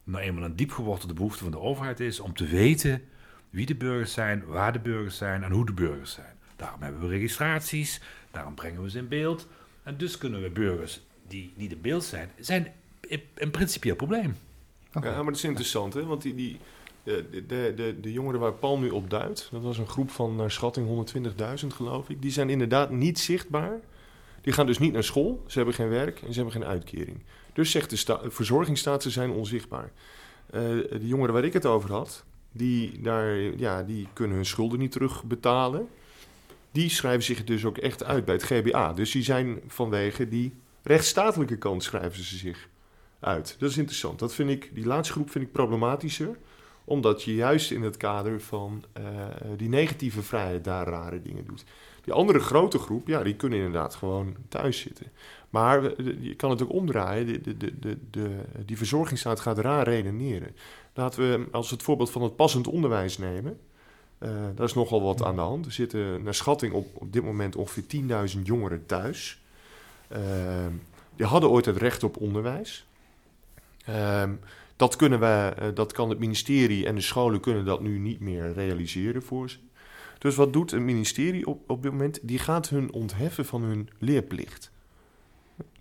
nou 0.04 0.24
eenmaal 0.24 0.44
een 0.44 0.56
diepgewortelde 0.56 1.14
behoefte 1.14 1.42
van 1.42 1.52
de 1.52 1.60
overheid 1.60 2.00
is 2.00 2.20
om 2.20 2.34
te 2.34 2.46
weten 2.46 3.02
wie 3.50 3.66
de 3.66 3.74
burgers 3.74 4.12
zijn, 4.12 4.44
waar 4.44 4.72
de 4.72 4.78
burgers 4.78 5.16
zijn 5.16 5.42
en 5.42 5.50
hoe 5.50 5.66
de 5.66 5.72
burgers 5.72 6.12
zijn. 6.12 6.34
Daarom 6.56 6.82
hebben 6.82 7.00
we 7.00 7.08
registraties, 7.08 8.00
daarom 8.30 8.54
brengen 8.54 8.82
we 8.82 8.90
ze 8.90 8.98
in 8.98 9.08
beeld. 9.08 9.46
En 9.82 9.96
dus 9.96 10.18
kunnen 10.18 10.42
we 10.42 10.50
burgers 10.50 11.00
die 11.28 11.52
niet 11.56 11.72
in 11.72 11.80
beeld 11.80 12.04
zijn, 12.04 12.30
zijn 12.38 12.72
een 13.34 13.50
principieel 13.50 13.96
probleem. 13.96 14.36
Ja, 14.92 15.00
maar 15.00 15.24
dat 15.24 15.36
is 15.36 15.44
interessant, 15.44 15.94
hè? 15.94 16.04
Want 16.04 16.22
die, 16.22 16.34
die, 16.34 16.60
de, 17.06 17.44
de, 17.46 17.72
de, 17.76 17.96
de 18.00 18.12
jongeren 18.12 18.40
waar 18.40 18.52
Paul 18.52 18.78
nu 18.78 18.90
op 18.90 19.10
duidt, 19.10 19.48
dat 19.52 19.62
was 19.62 19.78
een 19.78 19.86
groep 19.88 20.10
van 20.10 20.36
naar 20.36 20.50
schatting 20.50 21.10
120.000 21.60 21.66
geloof 21.66 22.08
ik, 22.08 22.22
die 22.22 22.30
zijn 22.30 22.50
inderdaad 22.50 22.90
niet 22.90 23.18
zichtbaar. 23.18 23.80
Die 24.40 24.52
gaan 24.52 24.66
dus 24.66 24.78
niet 24.78 24.92
naar 24.92 25.04
school, 25.04 25.42
ze 25.46 25.56
hebben 25.56 25.74
geen 25.74 25.88
werk 25.88 26.20
en 26.20 26.32
ze 26.32 26.40
hebben 26.40 26.60
geen 26.60 26.70
uitkering. 26.70 27.22
Dus 27.52 27.70
zegt 27.70 27.90
de 27.90 27.96
sta- 27.96 28.20
verzorgingsstaat, 28.24 29.02
ze 29.02 29.10
zijn 29.10 29.30
onzichtbaar. 29.30 29.92
Eh, 30.50 30.62
de 30.90 31.06
jongeren 31.06 31.34
waar 31.34 31.44
ik 31.44 31.52
het 31.52 31.66
over 31.66 31.92
had, 31.92 32.24
die, 32.52 33.00
daar, 33.00 33.36
ja, 33.36 33.82
die 33.82 34.08
kunnen 34.12 34.36
hun 34.36 34.46
schulden 34.46 34.78
niet 34.78 34.92
terugbetalen. 34.92 35.88
Die 36.72 36.88
schrijven 36.90 37.22
zich 37.22 37.44
dus 37.44 37.64
ook 37.64 37.78
echt 37.78 38.04
uit 38.04 38.24
bij 38.24 38.34
het 38.34 38.44
GBA. 38.44 38.92
Dus 38.92 39.10
die 39.10 39.22
zijn 39.22 39.60
vanwege 39.66 40.28
die 40.28 40.52
rechtsstatelijke 40.82 41.56
kant 41.58 41.82
schrijven 41.82 42.24
ze 42.24 42.36
zich 42.36 42.68
uit. 43.20 43.56
Dat 43.58 43.70
is 43.70 43.76
interessant. 43.76 44.18
Dat 44.18 44.34
vind 44.34 44.50
ik, 44.50 44.70
die 44.74 44.86
laatste 44.86 45.12
groep 45.12 45.30
vind 45.30 45.44
ik 45.44 45.52
problematischer. 45.52 46.36
Omdat 46.88 47.22
je 47.22 47.34
juist 47.34 47.70
in 47.70 47.82
het 47.82 47.96
kader 47.96 48.40
van 48.40 48.84
eh, 48.92 49.04
die 49.56 49.68
negatieve 49.68 50.22
vrijheid 50.22 50.64
daar 50.64 50.88
rare 50.88 51.22
dingen 51.22 51.44
doet. 51.46 51.64
Die 52.04 52.14
andere 52.14 52.38
grote 52.38 52.78
groep, 52.78 53.08
ja, 53.08 53.22
die 53.22 53.36
kunnen 53.36 53.58
inderdaad 53.58 53.94
gewoon 53.94 54.36
thuis 54.48 54.80
zitten. 54.80 55.06
Maar 55.50 56.02
je 56.20 56.34
kan 56.36 56.50
het 56.50 56.62
ook 56.62 56.72
omdraaien. 56.72 57.26
De, 57.26 57.56
de, 57.56 57.78
de, 57.78 57.98
de, 58.10 58.30
die 58.64 58.76
verzorgingsstaat 58.76 59.40
gaat 59.40 59.58
raar 59.58 59.84
redeneren. 59.88 60.56
Laten 60.94 61.30
we 61.30 61.46
als 61.50 61.70
het 61.70 61.82
voorbeeld 61.82 62.10
van 62.10 62.22
het 62.22 62.36
passend 62.36 62.66
onderwijs 62.66 63.18
nemen. 63.18 63.58
eh 64.18 64.30
daar 64.54 64.66
is 64.66 64.74
nogal 64.74 65.02
wat 65.02 65.22
aan 65.22 65.34
de 65.34 65.40
hand. 65.40 65.66
Er 65.66 65.72
zitten 65.72 66.22
naar 66.22 66.34
schatting 66.34 66.72
op, 66.72 66.86
op 66.94 67.12
dit 67.12 67.24
moment 67.24 67.56
ongeveer 67.56 67.84
10.000 68.36 68.42
jongeren 68.42 68.86
thuis. 68.86 69.40
Eh, 70.08 70.20
die 71.16 71.26
hadden 71.26 71.50
ooit 71.50 71.64
het 71.64 71.76
recht 71.76 72.02
op 72.02 72.16
onderwijs. 72.16 72.86
Ehm, 73.84 74.34
dat, 74.76 74.96
kunnen 74.96 75.20
we, 75.20 75.52
eh, 75.56 75.68
dat 75.74 75.92
kan 75.92 76.08
het 76.08 76.18
ministerie 76.18 76.86
en 76.86 76.94
de 76.94 77.00
scholen 77.00 77.40
kunnen 77.40 77.64
dat 77.64 77.80
nu 77.80 77.98
niet 77.98 78.20
meer 78.20 78.52
realiseren 78.52 79.22
voor 79.22 79.50
ze. 79.50 79.58
Dus 80.18 80.34
wat 80.34 80.52
doet 80.52 80.70
het 80.70 80.80
ministerie 80.80 81.46
op, 81.46 81.70
op 81.70 81.82
dit 81.82 81.92
moment? 81.92 82.18
Die 82.22 82.38
gaat 82.38 82.68
hun 82.68 82.92
ontheffen 82.92 83.44
van 83.44 83.62
hun 83.62 83.88
leerplicht. 83.98 84.70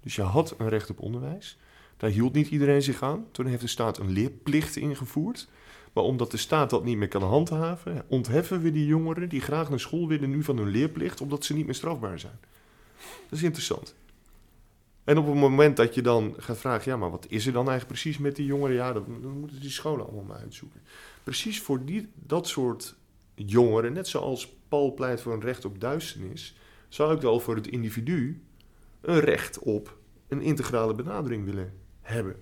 Dus 0.01 0.15
je 0.15 0.21
had 0.21 0.55
een 0.57 0.69
recht 0.69 0.89
op 0.89 0.99
onderwijs. 0.99 1.57
Daar 1.97 2.09
hield 2.09 2.33
niet 2.33 2.49
iedereen 2.49 2.81
zich 2.81 3.01
aan. 3.01 3.25
Toen 3.31 3.45
heeft 3.45 3.61
de 3.61 3.67
staat 3.67 3.97
een 3.97 4.11
leerplicht 4.11 4.75
ingevoerd. 4.75 5.47
Maar 5.93 6.03
omdat 6.03 6.31
de 6.31 6.37
staat 6.37 6.69
dat 6.69 6.83
niet 6.83 6.97
meer 6.97 7.07
kan 7.07 7.23
handhaven, 7.23 8.03
ontheffen 8.07 8.61
we 8.61 8.71
die 8.71 8.85
jongeren 8.85 9.29
die 9.29 9.41
graag 9.41 9.69
naar 9.69 9.79
school 9.79 10.07
willen 10.07 10.29
nu 10.29 10.43
van 10.43 10.57
hun 10.57 10.67
leerplicht, 10.67 11.21
omdat 11.21 11.45
ze 11.45 11.53
niet 11.53 11.65
meer 11.65 11.75
strafbaar 11.75 12.19
zijn. 12.19 12.39
Dat 13.29 13.39
is 13.39 13.43
interessant. 13.43 13.95
En 15.05 15.17
op 15.17 15.25
het 15.25 15.35
moment 15.35 15.77
dat 15.77 15.95
je 15.95 16.01
dan 16.01 16.33
gaat 16.37 16.57
vragen, 16.57 16.91
ja, 16.91 16.97
maar 16.97 17.11
wat 17.11 17.25
is 17.29 17.45
er 17.45 17.53
dan 17.53 17.69
eigenlijk 17.69 17.99
precies 17.99 18.17
met 18.17 18.35
die 18.35 18.45
jongeren? 18.45 18.75
Ja, 18.75 18.93
dan, 18.93 19.37
moeten 19.39 19.59
die 19.59 19.69
scholen 19.69 20.05
allemaal 20.05 20.23
maar 20.23 20.37
uitzoeken. 20.37 20.81
Precies 21.23 21.61
voor 21.61 21.85
die, 21.85 22.11
dat 22.15 22.47
soort 22.47 22.95
jongeren, 23.35 23.93
net 23.93 24.07
zoals 24.07 24.55
Paul 24.67 24.93
pleit 24.93 25.21
voor 25.21 25.33
een 25.33 25.41
recht 25.41 25.65
op 25.65 25.79
duisternis, 25.79 26.55
zou 26.89 27.15
ik 27.15 27.21
wel 27.21 27.39
voor 27.39 27.55
het 27.55 27.67
individu 27.67 28.43
een 29.01 29.19
recht 29.19 29.59
op 29.59 29.97
een 30.27 30.41
integrale 30.41 30.93
benadering 30.93 31.45
willen 31.45 31.73
hebben. 32.01 32.35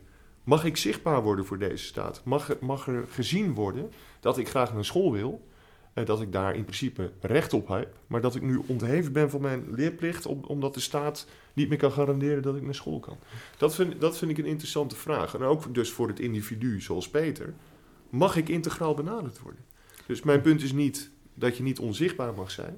Mag 0.44 0.66
ik 0.66 0.78
zichtbaar 0.78 1.24
worden 1.24 1.46
voor 1.46 1.60
deze 1.60 1.86
staat? 1.86 2.22
Mag, 2.24 2.60
mag 2.60 2.88
er 2.88 3.06
gezien 3.08 3.54
worden 3.54 3.92
dat 4.20 4.38
ik 4.38 4.50
graag 4.50 4.74
naar 4.74 4.86
school 4.86 5.12
wil? 5.12 5.48
En 5.94 6.06
dat 6.06 6.22
ik 6.22 6.32
daar 6.32 6.56
in 6.56 6.64
principe 6.64 7.12
recht 7.22 7.54
op 7.54 7.68
heb, 7.68 7.96
maar 8.08 8.22
dat 8.22 8.36
ik 8.36 8.42
nu 8.42 8.62
ontheven 8.66 9.12
ben 9.14 9.30
van 9.30 9.42
mijn 9.42 9.66
leerplicht, 9.76 10.26
om- 10.26 10.44
omdat 10.44 10.74
de 10.74 10.80
staat 10.80 11.28
niet 11.54 11.70
meer 11.70 11.78
kan 11.78 11.92
garanderen 11.92 12.42
dat 12.42 12.56
ik 12.56 12.62
naar 12.62 12.76
school 12.76 13.00
kan. 13.00 13.18
Dat 13.58 13.76
vind, 13.76 14.02
dat 14.02 14.18
vind 14.18 14.32
ik 14.32 14.38
een 14.38 14.46
interessante 14.46 14.96
vraag. 14.96 15.34
En 15.36 15.42
ook 15.42 15.74
dus 15.74 15.92
voor 15.92 16.08
het 16.08 16.20
individu, 16.20 16.82
zoals 16.82 17.10
Peter, 17.10 17.54
mag 18.10 18.36
ik 18.36 18.50
integraal 18.50 18.94
benaderd 18.94 19.40
worden? 19.40 19.62
Dus 20.06 20.22
mijn 20.22 20.42
punt 20.42 20.62
is 20.64 20.72
niet 20.72 21.10
dat 21.34 21.58
je 21.58 21.64
niet 21.64 21.80
onzichtbaar 21.80 22.34
mag 22.34 22.52
zijn. 22.52 22.78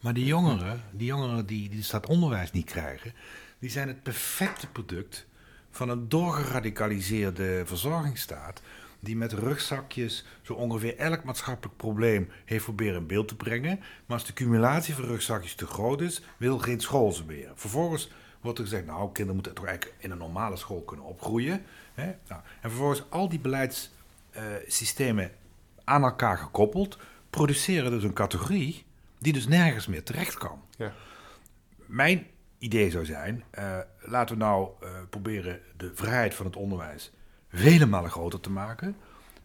Maar 0.00 0.14
die 0.14 0.24
jongeren, 0.26 0.82
die 0.92 1.06
jongeren 1.06 1.46
die, 1.46 1.68
die 1.68 1.84
dat 1.90 2.06
onderwijs 2.06 2.50
niet 2.52 2.64
krijgen, 2.64 3.12
die 3.58 3.70
zijn 3.70 3.88
het 3.88 4.02
perfecte 4.02 4.66
product 4.66 5.26
van 5.70 5.88
een 5.88 6.08
doorgeradicaliseerde 6.08 7.62
verzorgingsstaat. 7.64 8.62
Die 9.00 9.16
met 9.16 9.32
rugzakjes 9.32 10.24
zo 10.42 10.52
ongeveer 10.52 10.96
elk 10.96 11.24
maatschappelijk 11.24 11.76
probleem 11.76 12.30
heeft 12.44 12.64
proberen 12.64 12.96
in 12.96 13.06
beeld 13.06 13.28
te 13.28 13.36
brengen. 13.36 13.78
Maar 13.78 14.18
als 14.18 14.26
de 14.26 14.32
cumulatie 14.32 14.94
van 14.94 15.04
rugzakjes 15.04 15.54
te 15.54 15.66
groot 15.66 16.00
is, 16.00 16.22
wil 16.36 16.58
geen 16.58 16.80
school 16.80 17.12
ze 17.12 17.24
meer. 17.24 17.52
Vervolgens 17.54 18.10
wordt 18.40 18.58
er 18.58 18.64
gezegd, 18.64 18.86
nou, 18.86 19.04
kinderen 19.04 19.34
moeten 19.34 19.54
toch 19.54 19.66
eigenlijk 19.66 19.96
in 19.98 20.10
een 20.10 20.18
normale 20.18 20.56
school 20.56 20.82
kunnen 20.82 21.04
opgroeien. 21.04 21.62
Hè? 21.94 22.14
Nou, 22.28 22.42
en 22.60 22.70
vervolgens 22.70 23.02
al 23.08 23.28
die 23.28 23.38
beleidssystemen 23.38 25.30
aan 25.84 26.02
elkaar 26.02 26.38
gekoppeld, 26.38 26.98
produceren 27.30 27.90
dus 27.90 28.02
een 28.02 28.12
categorie 28.12 28.84
die 29.18 29.32
dus 29.32 29.46
nergens 29.46 29.86
meer 29.86 30.02
terecht 30.02 30.38
kan. 30.38 30.62
Ja. 30.76 30.92
Mijn 31.86 32.26
idee 32.58 32.90
zou 32.90 33.04
zijn, 33.04 33.44
eh, 33.50 33.78
laten 34.00 34.38
we 34.38 34.42
nou 34.42 34.68
eh, 34.80 34.88
proberen 35.10 35.60
de 35.76 35.90
vrijheid 35.94 36.34
van 36.34 36.46
het 36.46 36.56
onderwijs 36.56 37.12
vele 37.56 37.86
malen 37.86 38.10
groter 38.10 38.40
te 38.40 38.50
maken. 38.50 38.96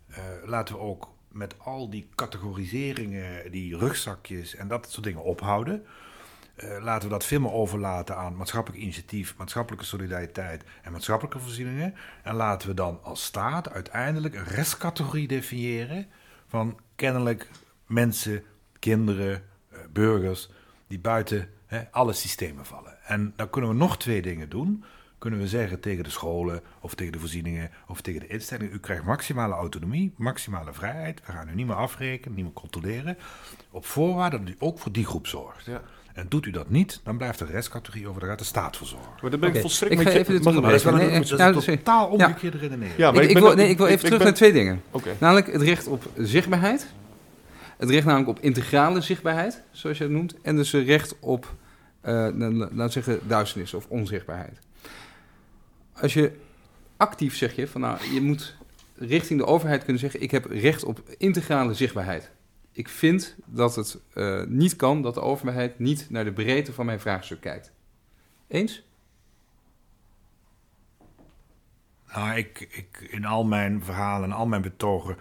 Eh, 0.08 0.24
laten 0.45 0.76
we 0.76 0.82
ook 0.82 1.13
met 1.28 1.56
al 1.58 1.89
die 1.89 2.10
categoriseringen, 2.15 3.52
die 3.52 3.78
rugzakjes 3.78 4.56
en 4.56 4.67
dat 4.67 4.91
soort 4.91 5.04
dingen 5.04 5.24
ophouden. 5.24 5.86
Eh, 6.56 6.78
laten 6.82 7.08
we 7.08 7.13
dat 7.13 7.26
veel 7.26 7.39
meer 7.39 7.52
overlaten 7.52 8.17
aan 8.17 8.36
maatschappelijk 8.36 8.82
initiatief, 8.82 9.38
maatschappelijke 9.38 9.86
solidariteit 9.86 10.63
en 10.82 10.91
maatschappelijke 10.91 11.39
voorzieningen. 11.39 11.95
En 12.24 12.36
laten 12.36 12.67
we 12.67 12.74
dan 12.74 13.00
als 13.04 13.24
staat 13.24 13.69
uiteindelijk 13.69 14.36
een 14.36 14.43
restcategorie 14.43 15.28
definiëren 15.28 16.08
van 16.47 16.80
kennelijk 16.95 17.50
mensen, 17.86 18.43
kinderen, 18.80 19.43
eh, 19.69 19.80
burgers 19.89 20.50
die 20.88 21.00
buiten 21.00 21.50
hè, 21.65 21.91
alle 21.91 22.13
systemen 22.13 22.65
vallen. 22.65 23.04
En 23.04 23.34
dan 23.36 23.50
kunnen 23.50 23.69
we 23.69 23.76
nog 23.76 23.97
twee 23.97 24.21
dingen 24.21 24.50
doen. 24.50 24.84
Kunnen 25.21 25.39
we 25.39 25.47
zeggen 25.47 25.79
tegen 25.79 26.03
de 26.03 26.10
scholen 26.10 26.62
of 26.79 26.95
tegen 26.95 27.12
de 27.12 27.19
voorzieningen 27.19 27.69
of 27.88 28.01
tegen 28.01 28.19
de 28.19 28.27
instellingen: 28.27 28.73
u 28.73 28.79
krijgt 28.79 29.03
maximale 29.03 29.53
autonomie, 29.53 30.13
maximale 30.17 30.73
vrijheid. 30.73 31.21
We 31.25 31.31
gaan 31.31 31.49
u 31.49 31.55
niet 31.55 31.65
meer 31.67 31.75
afrekenen, 31.75 32.36
niet 32.36 32.43
meer 32.45 32.53
controleren. 32.53 33.17
Op 33.71 33.86
voorwaarde 33.86 34.39
dat 34.39 34.49
u 34.49 34.55
ook 34.60 34.79
voor 34.79 34.91
die 34.91 35.05
groep 35.05 35.27
zorgt. 35.27 35.65
Ja. 35.65 35.81
En 36.13 36.25
doet 36.29 36.45
u 36.45 36.51
dat 36.51 36.69
niet, 36.69 36.99
dan 37.03 37.17
blijft 37.17 37.39
de 37.39 37.45
restcategorie 37.45 38.07
over, 38.07 38.19
daar 38.19 38.29
gaat 38.29 38.39
de 38.39 38.45
staat 38.45 38.77
voor 38.77 38.88
zorgen. 38.88 39.10
Maar 39.21 39.29
daar 39.31 39.39
ben 39.39 39.53
ik 39.53 39.62
volstrekt 39.62 39.91
ik 39.91 39.97
met 39.97 40.07
ga 40.07 40.13
je- 40.13 40.19
even 40.19 40.34
dit 40.34 40.43
mag 40.43 40.53
ik- 40.53 40.62
Maar 40.62 40.69
dat 40.69 40.79
is 40.79 40.86
wel 40.86 40.93
Nee, 40.95 41.05
een, 41.05 41.12
nee, 41.12 41.38
nou, 41.38 41.53
totaal 41.77 42.07
omgekeerde 42.07 42.57
redenering. 42.57 42.97
Ja, 42.97 43.12
maar 43.12 43.23
ik, 43.23 43.38
wil, 43.38 43.55
nee, 43.55 43.69
ik 43.69 43.77
wil 43.77 43.86
even 43.86 43.97
ik 43.99 44.03
terug 44.05 44.17
ben- 44.17 44.27
naar 44.27 44.36
twee 44.36 44.51
dingen. 44.53 44.81
Namelijk 45.19 45.51
het 45.51 45.62
recht 45.62 45.88
op 45.88 46.03
zichtbaarheid. 46.17 46.88
Het 47.77 47.89
recht 47.89 48.05
namelijk 48.05 48.29
op 48.29 48.39
integrale 48.39 49.01
zichtbaarheid, 49.01 49.62
zoals 49.71 49.97
je 49.97 50.03
het 50.03 50.13
noemt. 50.13 50.36
En 50.41 50.55
dus 50.55 50.71
het 50.71 50.86
recht 50.88 51.15
op, 51.19 51.55
eh, 52.01 52.13
nou, 52.13 52.53
laten 52.55 52.77
we 52.86 52.89
zeggen, 52.89 53.19
duisternis 53.27 53.73
of 53.73 53.86
onzichtbaarheid. 53.88 54.60
Als 55.93 56.13
je 56.13 56.39
actief 56.97 57.36
zeg 57.36 57.56
je 57.56 57.67
van 57.67 57.82
nou, 57.82 58.13
je 58.13 58.21
moet 58.21 58.56
richting 58.95 59.39
de 59.39 59.45
overheid 59.45 59.84
kunnen 59.84 60.01
zeggen: 60.01 60.21
ik 60.21 60.32
heb 60.32 60.45
recht 60.45 60.84
op 60.84 61.04
integrale 61.17 61.73
zichtbaarheid. 61.73 62.32
Ik 62.71 62.89
vind 62.89 63.36
dat 63.45 63.75
het 63.75 63.99
eh, 64.13 64.43
niet 64.43 64.75
kan 64.75 65.01
dat 65.01 65.13
de 65.13 65.21
overheid 65.21 65.80
niet 65.80 66.10
naar 66.10 66.23
de 66.23 66.34
breedte 66.34 66.73
van 66.73 66.86
mijn 66.86 66.99
vraagstuk 66.99 67.41
kijkt. 67.41 67.71
Eens? 68.47 68.84
Nou, 72.13 72.38
ik, 72.38 72.60
ik, 72.60 73.08
in 73.10 73.25
al 73.25 73.43
mijn 73.43 73.84
verhalen 73.84 74.30
en 74.30 74.36
al 74.36 74.45
mijn 74.45 74.62
betogen 74.62 75.17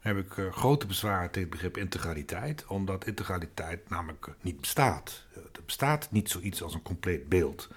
heb 0.00 0.16
ik 0.16 0.36
eh, 0.36 0.52
grote 0.52 0.86
bezwaren 0.86 1.30
tegen 1.30 1.40
het 1.40 1.50
begrip 1.50 1.76
integraliteit. 1.76 2.66
Omdat 2.66 3.06
integraliteit 3.06 3.88
namelijk 3.88 4.28
niet 4.40 4.60
bestaat. 4.60 5.26
Er 5.34 5.62
bestaat 5.64 6.08
niet 6.10 6.30
zoiets 6.30 6.62
als 6.62 6.74
een 6.74 6.82
compleet 6.82 7.28
beeld. 7.28 7.68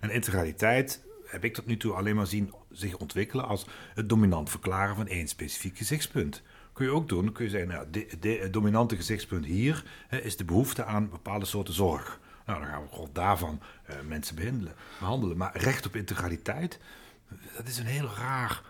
En 0.00 0.10
integraliteit 0.10 1.04
heb 1.34 1.44
ik 1.44 1.54
tot 1.54 1.66
nu 1.66 1.76
toe 1.76 1.92
alleen 1.92 2.16
maar 2.16 2.26
zien 2.26 2.52
zich 2.70 2.96
ontwikkelen 2.96 3.44
als 3.48 3.66
het 3.94 4.08
dominant 4.08 4.50
verklaren 4.50 4.96
van 4.96 5.06
één 5.06 5.28
specifiek 5.28 5.76
gezichtspunt. 5.76 6.42
Kun 6.72 6.84
je 6.84 6.92
ook 6.92 7.08
doen, 7.08 7.32
kun 7.32 7.44
je 7.44 7.50
zeggen, 7.50 7.68
nou, 7.68 7.86
de, 7.90 8.06
de- 8.20 8.38
het 8.42 8.52
dominante 8.52 8.96
gezichtspunt 8.96 9.44
hier 9.44 9.84
hè, 10.08 10.18
is 10.18 10.36
de 10.36 10.44
behoefte 10.44 10.84
aan 10.84 11.10
bepaalde 11.10 11.44
soorten 11.46 11.74
zorg. 11.74 12.20
Nou, 12.46 12.58
dan 12.60 12.68
gaan 12.68 12.82
we 12.82 12.88
gewoon 12.92 13.10
daarvan 13.12 13.60
eh, 13.84 13.96
mensen 14.08 14.36
behandelen, 14.36 14.72
behandelen. 14.98 15.36
Maar 15.36 15.56
recht 15.56 15.86
op 15.86 15.96
integraliteit, 15.96 16.78
dat 17.56 17.66
is 17.68 17.78
een 17.78 17.86
heel 17.86 18.10
raar, 18.18 18.62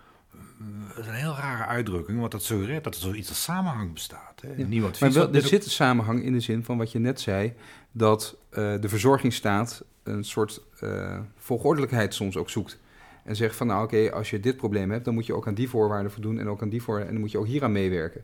dat 0.87 0.97
is 0.97 1.07
een 1.07 1.13
heel 1.13 1.35
rare 1.35 1.65
uitdrukking, 1.65 2.19
want 2.19 2.31
dat 2.31 2.43
suggereert 2.43 2.83
dat 2.83 2.95
er 2.95 3.01
zoiets 3.01 3.29
als 3.29 3.43
samenhang 3.43 3.93
bestaat. 3.93 4.41
Hè? 4.41 4.47
Ja. 4.47 4.83
Advies 4.85 4.99
Maar 4.99 5.11
wel, 5.11 5.33
er 5.33 5.41
zit 5.41 5.65
een 5.65 5.71
samenhang 5.71 6.23
in 6.23 6.33
de 6.33 6.39
zin 6.39 6.63
van 6.63 6.77
wat 6.77 6.91
je 6.91 6.99
net 6.99 7.21
zei, 7.21 7.53
dat 7.91 8.37
eh, 8.49 8.73
de 8.81 8.89
verzorgingsstaat 8.89 9.83
een 10.03 10.23
soort 10.23 10.61
eh 10.85 11.19
volgordelijkheid 11.37 12.13
soms 12.13 12.37
ook 12.37 12.49
zoekt. 12.49 12.79
En 13.23 13.35
zegt 13.35 13.55
van 13.55 13.67
nou 13.67 13.83
oké, 13.83 14.11
als 14.11 14.29
je 14.29 14.39
dit 14.39 14.57
probleem 14.57 14.91
hebt, 14.91 15.05
dan 15.05 15.13
moet 15.13 15.25
je 15.25 15.33
ook 15.33 15.47
aan 15.47 15.53
die 15.53 15.69
voorwaarden 15.69 16.11
voldoen 16.11 16.39
en 16.39 16.47
ook 16.49 16.61
aan 16.61 16.69
die 16.69 16.81
voorwaarden 16.81 17.07
en 17.07 17.13
dan 17.13 17.23
moet 17.23 17.31
je 17.31 17.37
ook 17.39 17.47
hier 17.47 17.63
aan 17.63 17.71
meewerken. 17.71 18.23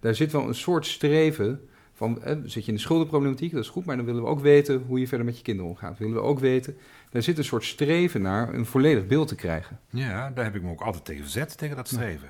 Daar 0.00 0.14
zit 0.14 0.32
wel 0.32 0.48
een 0.48 0.54
soort 0.54 0.86
streven 0.86 1.60
Van, 1.94 2.22
eh, 2.22 2.36
zit 2.44 2.62
je 2.64 2.70
in 2.70 2.76
de 2.76 2.82
schuldenproblematiek, 2.82 3.52
dat 3.52 3.62
is 3.62 3.68
goed, 3.68 3.84
maar 3.84 3.96
dan 3.96 4.04
willen 4.04 4.22
we 4.22 4.28
ook 4.28 4.40
weten 4.40 4.82
hoe 4.86 5.00
je 5.00 5.08
verder 5.08 5.26
met 5.26 5.36
je 5.36 5.42
kinderen 5.42 5.70
omgaat. 5.70 5.98
Willen 5.98 6.14
we 6.14 6.20
ook 6.20 6.38
weten, 6.38 6.76
daar 7.10 7.22
zit 7.22 7.38
een 7.38 7.44
soort 7.44 7.64
streven 7.64 8.22
naar 8.22 8.54
een 8.54 8.66
volledig 8.66 9.06
beeld 9.06 9.28
te 9.28 9.34
krijgen. 9.34 9.78
Ja, 9.90 10.30
daar 10.30 10.44
heb 10.44 10.54
ik 10.54 10.62
me 10.62 10.70
ook 10.70 10.80
altijd 10.80 11.04
tegen 11.04 11.22
verzet, 11.22 11.58
tegen 11.58 11.76
dat 11.76 11.88
streven. 11.88 12.28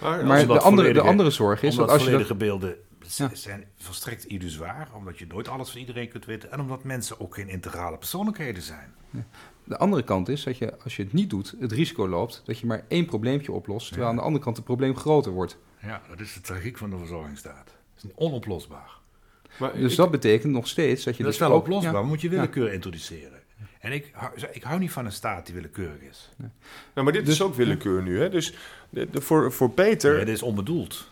Maar, 0.00 0.26
Maar 0.26 0.36
als- 0.36 0.46
de 0.46 0.58
andere, 0.58 0.92
de 0.92 1.00
andere 1.00 1.30
zorg 1.30 1.62
is 1.62 1.74
dat 1.74 1.88
als 1.88 1.92
je 1.92 1.98
dat, 1.98 2.08
volledige 2.08 2.34
beelden 2.34 2.76
Ja. 3.16 3.30
zijn 3.34 3.64
volstrekt 3.76 4.26
illusoir, 4.26 4.88
omdat 4.94 5.18
je 5.18 5.26
nooit 5.26 5.48
alles 5.48 5.70
van 5.70 5.80
iedereen 5.80 6.08
kunt 6.08 6.24
weten 6.24 6.50
en 6.52 6.60
omdat 6.60 6.84
mensen 6.84 7.20
ook 7.20 7.34
geen 7.34 7.48
integrale 7.48 7.98
persoonlijkheden 7.98 8.62
zijn. 8.62 8.94
de 9.64 9.76
andere 9.78 10.02
kant 10.04 10.28
is 10.28 10.44
dat 10.44 10.58
je, 10.58 10.78
als 10.84 10.96
je 10.96 11.02
het 11.02 11.12
niet 11.12 11.30
doet, 11.30 11.54
het 11.60 11.72
risico 11.72 12.08
loopt 12.08 12.42
dat 12.44 12.58
je 12.58 12.66
maar 12.66 12.84
één 12.88 13.06
probleempje 13.06 13.52
oplost, 13.52 13.86
terwijl 13.86 14.04
Ja. 14.06 14.10
aan 14.10 14.16
de 14.18 14.24
andere 14.26 14.44
kant 14.44 14.56
het 14.56 14.64
probleem 14.64 14.96
groter 14.96 15.32
wordt. 15.32 15.58
Ja, 15.82 16.02
dat 16.08 16.20
is 16.20 16.32
de 16.32 16.40
tragiek 16.40 16.78
van 16.78 16.90
de 16.90 16.98
verzorgingsstaat. 16.98 17.74
Het 17.94 18.04
is 18.04 18.10
onoplosbaar. 18.14 18.96
maar 19.58 19.72
Dus 19.72 19.90
ik- 19.90 19.96
dat 19.98 20.10
betekent 20.10 20.52
nog 20.52 20.68
steeds 20.68 21.04
dat 21.04 21.16
je 21.16 21.22
dat 21.22 21.32
is 21.32 21.38
dus 21.38 21.48
wel 21.48 21.56
ook- 21.56 21.62
oplosbaar, 21.62 21.92
ja. 21.92 21.98
maar 21.98 22.08
moet 22.08 22.20
je 22.20 22.28
willekeur 22.28 22.72
introduceren. 22.72 23.38
En 23.80 23.92
ik 23.92 24.10
hou, 24.12 24.32
ik 24.52 24.62
hou 24.62 24.78
niet 24.78 24.90
van 24.92 25.04
een 25.04 25.12
staat 25.12 25.46
die 25.46 25.54
willekeurig 25.54 26.00
is. 26.00 26.30
nou, 26.36 26.50
maar 26.94 27.12
dit 27.12 27.24
Dus- 27.24 27.34
is 27.34 27.42
ook 27.42 27.54
willekeur 27.54 28.02
nu. 28.02 28.18
Hè? 28.20 28.30
Dus 28.30 28.54
de, 28.90 29.10
de- 29.10 29.20
voor, 29.20 29.52
voor 29.52 29.70
Peter... 29.70 30.18
Dit 30.18 30.28
is 30.28 30.42
onbedoeld. 30.42 31.08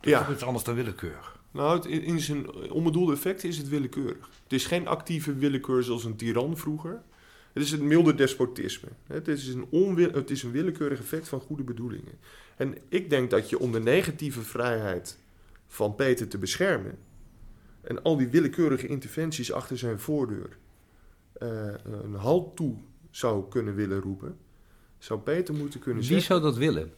Dat 0.00 0.10
Ja. 0.10 0.26
is 0.26 0.34
iets 0.34 0.42
anders 0.42 0.64
dan 0.64 0.74
willekeur. 0.74 1.36
Nou, 1.50 1.76
het, 1.76 1.86
in 1.86 2.20
zijn 2.20 2.70
onbedoelde 2.70 3.12
effect 3.12 3.44
is 3.44 3.58
het 3.58 3.68
willekeurig. 3.68 4.30
Het 4.42 4.52
is 4.52 4.66
geen 4.66 4.86
actieve 4.86 5.34
willekeur 5.34 5.82
zoals 5.82 6.04
een 6.04 6.16
tiran 6.16 6.56
vroeger. 6.56 7.02
Het 7.52 7.62
is 7.62 7.72
een 7.72 7.86
milde 7.86 8.14
despotisme. 8.14 8.88
Het 9.06 9.28
is 9.28 9.48
een, 9.48 9.66
onwil, 9.70 10.10
het 10.12 10.30
is 10.30 10.42
een 10.42 10.50
willekeurig 10.50 10.98
effect 10.98 11.28
van 11.28 11.40
goede 11.40 11.62
bedoelingen. 11.62 12.18
En 12.56 12.76
ik 12.88 13.10
denk 13.10 13.30
dat 13.30 13.50
je 13.50 13.58
om 13.58 13.72
de 13.72 13.80
negatieve 13.80 14.40
vrijheid 14.40 15.18
van 15.66 15.94
Peter 15.94 16.28
te 16.28 16.38
beschermen... 16.38 16.98
en 17.80 18.02
al 18.02 18.16
die 18.16 18.28
willekeurige 18.28 18.86
interventies 18.86 19.52
achter 19.52 19.78
zijn 19.78 19.98
voordeur... 20.00 20.56
eh, 21.32 21.48
een 22.02 22.14
halt 22.14 22.56
toe 22.56 22.74
zou 23.10 23.48
kunnen 23.48 23.74
willen 23.74 24.00
roepen... 24.00 24.36
zou 24.98 25.20
Peter 25.20 25.54
moeten 25.54 25.80
kunnen 25.80 25.98
Wie 26.02 26.08
zeggen... 26.08 26.26
zou 26.26 26.40
dat 26.40 26.56
willen? 26.56 26.92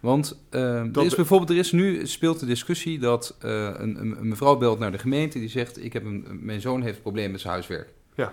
Want 0.00 0.38
eh, 0.50 0.96
er 0.96 1.04
is 1.04 1.14
bijvoorbeeld, 1.14 1.50
er 1.50 1.56
is 1.56 1.72
nu 1.72 2.06
speelt 2.06 2.40
de 2.40 2.46
discussie 2.46 2.98
dat 2.98 3.36
eh, 3.40 3.50
een, 3.76 4.00
een, 4.00 4.28
mevrouw 4.28 4.56
belt 4.56 4.78
naar 4.78 4.92
de 4.92 4.98
gemeente 4.98 5.38
die 5.38 5.48
zegt: 5.48 5.84
ik 5.84 5.92
heb 5.92 6.04
een, 6.04 6.26
mijn 6.40 6.60
zoon 6.60 6.82
heeft 6.82 6.96
een 6.96 7.02
probleem 7.02 7.30
met 7.30 7.40
zijn 7.40 7.52
huiswerk. 7.52 7.88
Ja. 8.14 8.32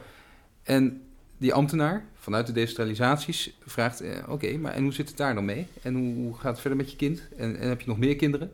En 0.64 1.02
die 1.38 1.54
ambtenaar 1.54 2.06
vanuit 2.16 2.48
de 2.48 2.54
decentralisaties 2.54 3.58
vraagt: 3.66 4.02
eh, 4.02 4.30
oké, 4.30 4.58
maar 4.58 4.74
en 4.74 4.84
hoe 4.84 4.94
zit 4.94 5.08
het 5.08 5.18
daar 5.18 5.36
dan 5.36 5.46
mee? 5.46 5.68
En 5.82 5.96
hoe, 5.96 6.14
hoe 6.14 6.34
gaat 6.34 6.52
het 6.52 6.60
verder 6.60 6.80
met 6.80 6.92
je 6.92 6.98
kind? 6.98 7.28
En, 7.38 7.58
en 7.58 7.70
heb 7.70 7.82
je 7.82 7.88
nog 7.88 7.98
meer 7.98 8.16
kinderen? 8.16 8.52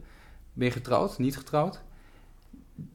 Ben 0.54 0.68
je 0.68 0.74
getrouwd? 0.74 1.18
Niet 1.18 1.38
getrouwd? 1.38 1.82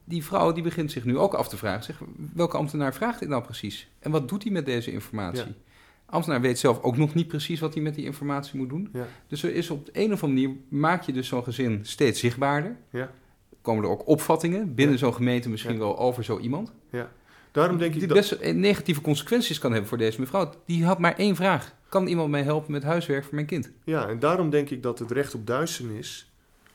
Die 0.03 0.23
vrouw 0.23 0.51
die 0.51 0.63
begint 0.63 0.91
zich 0.91 1.05
nu 1.05 1.17
ook 1.17 1.33
af 1.33 1.47
te 1.47 1.57
vragen: 1.57 1.83
zeg, 1.83 2.01
welke 2.33 2.57
ambtenaar 2.57 2.93
vraagt 2.93 3.19
dit 3.19 3.29
nou 3.29 3.43
precies? 3.43 3.87
En 3.99 4.11
wat 4.11 4.29
doet 4.29 4.43
hij 4.43 4.51
met 4.51 4.65
deze 4.65 4.91
informatie? 4.91 5.45
Ja. 5.45 5.71
Ambtenaar 6.13 6.41
weet 6.41 6.59
zelf 6.59 6.81
ook 6.81 6.97
nog 6.97 7.13
niet 7.13 7.27
precies 7.27 7.59
wat 7.59 7.73
hij 7.73 7.83
met 7.83 7.95
die 7.95 8.05
informatie 8.05 8.57
moet 8.57 8.69
doen. 8.69 8.89
Ja. 8.93 9.07
Dus 9.27 9.43
er 9.43 9.55
is 9.55 9.69
op 9.69 9.85
de 9.85 9.91
een 9.93 10.13
of 10.13 10.23
andere 10.23 10.47
manier, 10.47 10.61
maak 10.69 11.03
je 11.03 11.11
dus 11.13 11.27
zo'n 11.27 11.43
gezin 11.43 11.79
steeds 11.85 12.19
zichtbaarder. 12.19 12.77
Ja. 12.89 13.11
Komen 13.61 13.83
er 13.83 13.89
ook 13.89 14.07
opvattingen 14.07 14.75
binnen 14.75 14.95
Ja. 14.95 15.01
zo'n 15.01 15.13
gemeente 15.13 15.49
misschien 15.49 15.73
Ja. 15.73 15.79
wel 15.79 15.97
over 15.99 16.23
zo 16.23 16.39
iemand. 16.39 16.73
Daarom 17.51 17.77
denk 17.77 17.93
die 17.93 18.01
ik 18.01 18.07
dat... 18.07 18.17
best 18.17 18.31
eh, 18.31 18.53
negatieve 18.53 19.01
consequenties 19.01 19.59
kan 19.59 19.71
hebben 19.71 19.89
voor 19.89 19.97
deze 19.97 20.19
mevrouw. 20.19 20.49
Die 20.65 20.85
had 20.85 20.99
maar 20.99 21.15
één 21.15 21.35
vraag. 21.35 21.73
Kan 21.89 22.07
iemand 22.07 22.29
mij 22.29 22.43
helpen 22.43 22.71
met 22.71 22.83
huiswerk 22.83 23.23
voor 23.23 23.35
mijn 23.35 23.45
kind? 23.47 23.71
Ja, 23.83 24.07
en 24.07 24.19
daarom 24.19 24.49
denk 24.49 24.69
ik 24.69 24.83
dat 24.83 24.99
het 24.99 25.11
recht 25.11 25.33
op 25.35 25.47
duisternis 25.47 26.31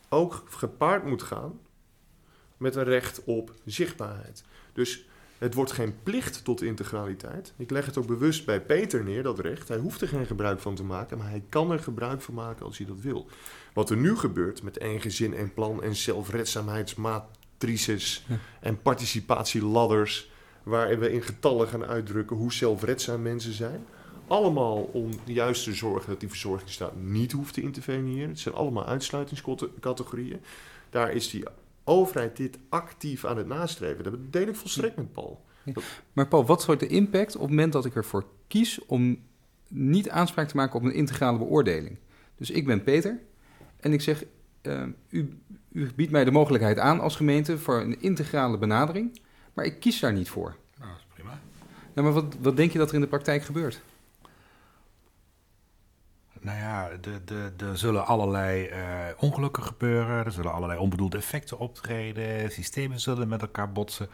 ook 0.09 0.43
gepaard 0.49 1.05
moet 1.07 1.23
gaan 1.23 1.59
met 2.57 2.77
een 2.77 2.85
recht 2.85 3.25
op 3.25 3.53
zichtbaarheid. 3.65 4.45
Dus 4.73 5.07
het 5.39 5.55
wordt 5.55 5.73
geen 5.73 5.95
plicht 6.03 6.45
tot 6.45 6.63
integraliteit. 6.63 7.53
Ik 7.57 7.71
leg 7.71 7.87
het 7.87 7.97
ook 7.97 8.07
bewust 8.07 8.47
bij 8.47 8.61
Peter 8.61 9.05
neer, 9.05 9.23
dat 9.23 9.39
recht. 9.39 9.69
Hij 9.69 9.79
hoeft 9.79 10.01
er 10.01 10.09
geen 10.09 10.27
gebruik 10.27 10.61
van 10.61 10.75
te 10.75 10.85
maken, 10.85 11.19
maar 11.19 11.29
hij 11.29 11.43
kan 11.49 11.73
er 11.73 11.79
gebruik 11.79 12.21
van 12.21 12.35
maken 12.35 12.67
als 12.67 12.79
hij 12.79 12.87
dat 12.87 13.01
wil. 13.01 13.27
Wat 13.73 13.91
er 13.91 13.97
nu 13.97 14.17
gebeurt 14.17 14.63
met 14.63 14.79
één 14.79 15.01
gezin, 15.01 15.35
één 15.35 15.55
plan 15.55 15.83
en 15.83 15.97
zelfredzaamheidsmatrices 15.97 18.25
Ja. 18.29 18.37
en 18.61 18.83
participatieladders, 18.83 20.31
waar 20.63 20.99
we 20.99 21.13
in 21.13 21.23
getallen 21.23 21.69
gaan 21.69 21.85
uitdrukken 21.85 22.37
hoe 22.37 22.53
zelfredzaam 22.53 23.23
mensen 23.23 23.53
zijn. 23.53 23.87
Allemaal 24.27 24.77
om 24.93 25.11
juist 25.25 25.65
te 25.65 25.75
zorgen 25.75 26.09
dat 26.09 26.21
die 26.21 26.29
verzorgingsstaat 26.29 26.97
niet 26.97 27.33
hoeft 27.33 27.55
te 27.55 27.61
interveneren. 27.61 28.29
Het 28.29 28.39
zijn 28.39 28.55
allemaal 28.55 28.87
uitsluitingscategorieën. 28.87 30.41
Daar 30.91 31.13
is 31.13 31.31
die 31.31 31.45
overheid 31.89 32.37
dit 32.37 32.59
actief 32.69 33.25
aan 33.25 33.37
het 33.37 33.47
nastreven. 33.47 34.05
Dat 34.05 34.15
deel 34.31 34.49
ik 34.49 34.57
volstrekt 34.57 34.97
met 34.97 35.13
Paul. 35.13 35.45
Maar 36.13 36.29
Paul, 36.29 36.47
wat 36.47 36.67
wordt 36.67 36.81
de 36.81 36.87
impact 36.87 37.35
op 37.35 37.41
het 37.41 37.51
moment 37.51 37.73
dat 37.73 37.85
ik 37.85 37.95
ervoor 37.95 38.25
kies 38.47 38.85
om 38.87 39.19
niet 39.69 40.11
aanspraak 40.11 40.49
te 40.49 40.57
maken 40.57 40.77
op 40.77 40.85
een 40.85 40.95
integrale 40.95 41.39
beoordeling? 41.39 41.97
Dus 42.37 42.51
ik 42.51 42.67
ben 42.67 42.83
Peter 42.83 43.19
en 43.81 43.93
ik 43.93 44.01
zeg, 44.01 44.25
eh, 44.63 44.83
u, 45.09 45.39
u 45.73 45.91
biedt 45.95 46.11
mij 46.11 46.25
de 46.25 46.31
mogelijkheid 46.31 46.79
aan 46.79 47.01
als 47.01 47.17
gemeente 47.17 47.59
voor 47.59 47.81
een 47.81 48.01
integrale 48.01 48.59
benadering, 48.59 49.21
maar 49.55 49.65
ik 49.65 49.81
kies 49.81 50.01
daar 50.01 50.13
niet 50.13 50.29
voor. 50.29 50.57
Nou, 50.79 50.91
dat 50.91 50.99
is 50.99 51.07
prima. 51.15 51.41
Nou, 51.95 52.07
maar 52.07 52.23
wat, 52.23 52.37
wat 52.41 52.57
denk 52.57 52.73
je 52.73 52.79
dat 52.79 52.89
er 52.89 52.95
in 52.95 53.01
de 53.01 53.07
praktijk 53.07 53.43
gebeurt? 53.43 53.81
Nou 56.49 56.61
ja, 56.61 56.91
er 57.59 57.79
zullen 57.79 58.07
allerlei 58.07 58.65
eh, 58.67 58.81
ongelukken 59.19 59.63
gebeuren. 59.63 60.25
Er 60.25 60.33
zullen 60.33 60.53
allerlei 60.53 60.79
onbedoelde 60.81 61.17
effecten 61.17 61.59
optreden. 61.59 62.51
Systemen 62.53 63.01
zullen 63.01 63.29
met 63.29 63.41
elkaar 63.43 63.73
botsen. 63.73 64.09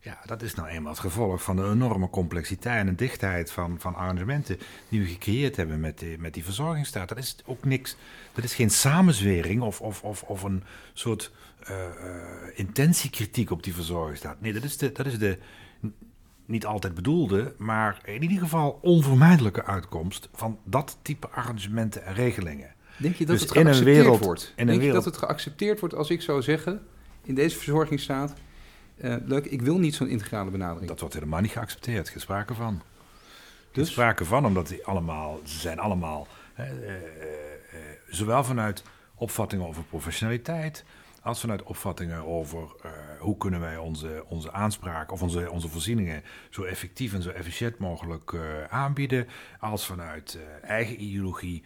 Ja, 0.00 0.18
dat 0.24 0.42
is 0.42 0.54
nou 0.54 0.68
eenmaal 0.68 0.92
het 0.92 1.00
gevolg 1.00 1.42
van 1.42 1.56
de 1.56 1.62
enorme 1.62 2.10
complexiteit 2.10 2.86
en 2.86 2.96
dichtheid 2.96 3.52
van, 3.52 3.80
van 3.80 3.94
arrangementen 3.94 4.58
die 4.88 5.00
we 5.00 5.06
gecreëerd 5.06 5.56
hebben 5.56 5.80
met, 5.80 5.98
die- 5.98 6.18
met 6.18 6.34
die 6.34 6.44
verzorgingsstaat. 6.44 7.08
Dat 7.08 7.18
is 7.18 7.36
ook 7.44 7.64
niks. 7.64 7.96
Dat 8.32 8.44
is 8.44 8.54
geen 8.54 8.70
samenzwering 8.70 9.62
of, 9.62 9.80
of, 9.80 10.02
of, 10.02 10.22
of 10.22 10.42
een 10.42 10.62
soort 10.92 11.32
eh, 11.60 11.76
intentiekritiek 12.54 13.50
op 13.50 13.62
die 13.62 13.74
verzorgingsstaat. 13.74 14.40
Nee, 14.40 14.52
dat 14.52 14.62
is 14.64 14.76
de, 14.76 14.92
dat 14.92 15.06
is 15.06 15.18
de 15.18 15.38
niet 16.46 16.66
altijd 16.66 16.94
bedoelde, 16.94 17.54
maar 17.58 18.00
in 18.04 18.22
ieder 18.22 18.38
geval 18.38 18.78
onvermijdelijke 18.82 19.64
uitkomst 19.64 20.28
van 20.32 20.58
dat 20.64 20.98
type 21.02 21.28
arrangementen 21.28 22.04
en 22.04 22.14
regelingen. 22.14 22.72
Denk 22.96 23.14
je 23.14 23.26
dat 23.26 23.38
Dus 23.38 23.44
het 23.48 23.54
in 23.54 23.60
een 23.60 23.64
geaccepteerd 23.66 23.96
wereld- 24.04 24.24
wordt? 24.24 24.52
in 24.56 24.60
een 24.62 24.66
Denk 24.66 24.82
je 24.86 24.92
dat 24.92 25.04
het 25.04 25.16
geaccepteerd 25.16 25.80
wordt 25.80 25.94
als 25.94 26.10
ik 26.10 26.22
zou 26.22 26.42
zeggen, 26.42 26.82
in 27.22 27.34
deze 27.34 27.56
verzorgingsstaat, 27.56 28.34
eh, 28.96 29.14
leuk, 29.24 29.44
ik 29.44 29.62
wil 29.62 29.78
niet 29.78 29.94
zo'n 29.94 30.08
integrale 30.08 30.50
benadering. 30.50 30.88
Dat 30.88 31.00
wordt 31.00 31.14
helemaal 31.14 31.40
niet 31.40 31.50
geaccepteerd, 31.50 32.08
geen 32.08 32.20
sprake 32.20 32.54
van. 32.54 32.82
Dus? 33.72 33.90
Sprake 33.90 34.24
van, 34.24 34.46
omdat 34.46 34.68
die 34.68 34.86
allemaal, 34.86 35.40
ze 35.44 35.58
zijn 35.58 35.78
allemaal, 35.78 36.26
hè, 36.54 36.64
eh, 36.64 36.94
eh, 36.94 37.00
zowel 38.08 38.44
vanuit 38.44 38.82
opvattingen 39.14 39.66
over 39.66 39.82
professionaliteit, 39.82 40.84
als 41.24 41.40
vanuit 41.40 41.62
opvattingen 41.62 42.24
over 42.24 42.74
eh, 42.82 42.90
hoe 43.18 43.36
kunnen 43.36 43.60
wij 43.60 43.76
onze, 43.76 44.24
onze 44.28 44.52
aanspraak 44.52 45.12
of 45.12 45.22
onze, 45.22 45.50
onze 45.50 45.68
voorzieningen 45.68 46.22
zo 46.50 46.62
effectief 46.62 47.12
en 47.14 47.22
zo 47.22 47.30
efficiënt 47.30 47.78
mogelijk 47.78 48.32
eh, 48.32 48.64
aanbieden, 48.64 49.28
als 49.60 49.86
vanuit 49.86 50.34
eh, 50.34 50.70
eigen 50.70 51.02
ideologie 51.02 51.62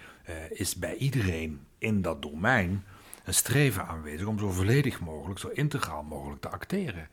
is 0.51 0.77
bij 0.77 0.97
iedereen 0.97 1.67
in 1.79 2.03
dat 2.03 2.23
domein 2.23 2.85
een 3.25 3.35
streven 3.35 3.87
aanwezig 3.87 4.27
om 4.27 4.39
zo 4.39 4.51
volledig 4.51 5.01
mogelijk, 5.01 5.39
zo 5.39 5.49
integraal 5.49 6.03
mogelijk 6.03 6.41
te 6.41 6.49
acteren. 6.49 7.09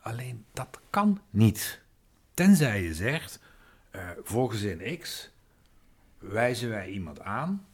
Alleen 0.00 0.44
dat 0.52 0.80
kan 0.90 1.20
niet. 1.30 1.80
Tenzij 2.34 2.82
je 2.82 2.94
zegt, 2.94 3.40
voor 4.22 4.50
gezin 4.50 4.98
X 4.98 5.30
wijzen 6.18 6.68
wij 6.68 6.88
iemand 6.88 7.20
aan 7.20 7.66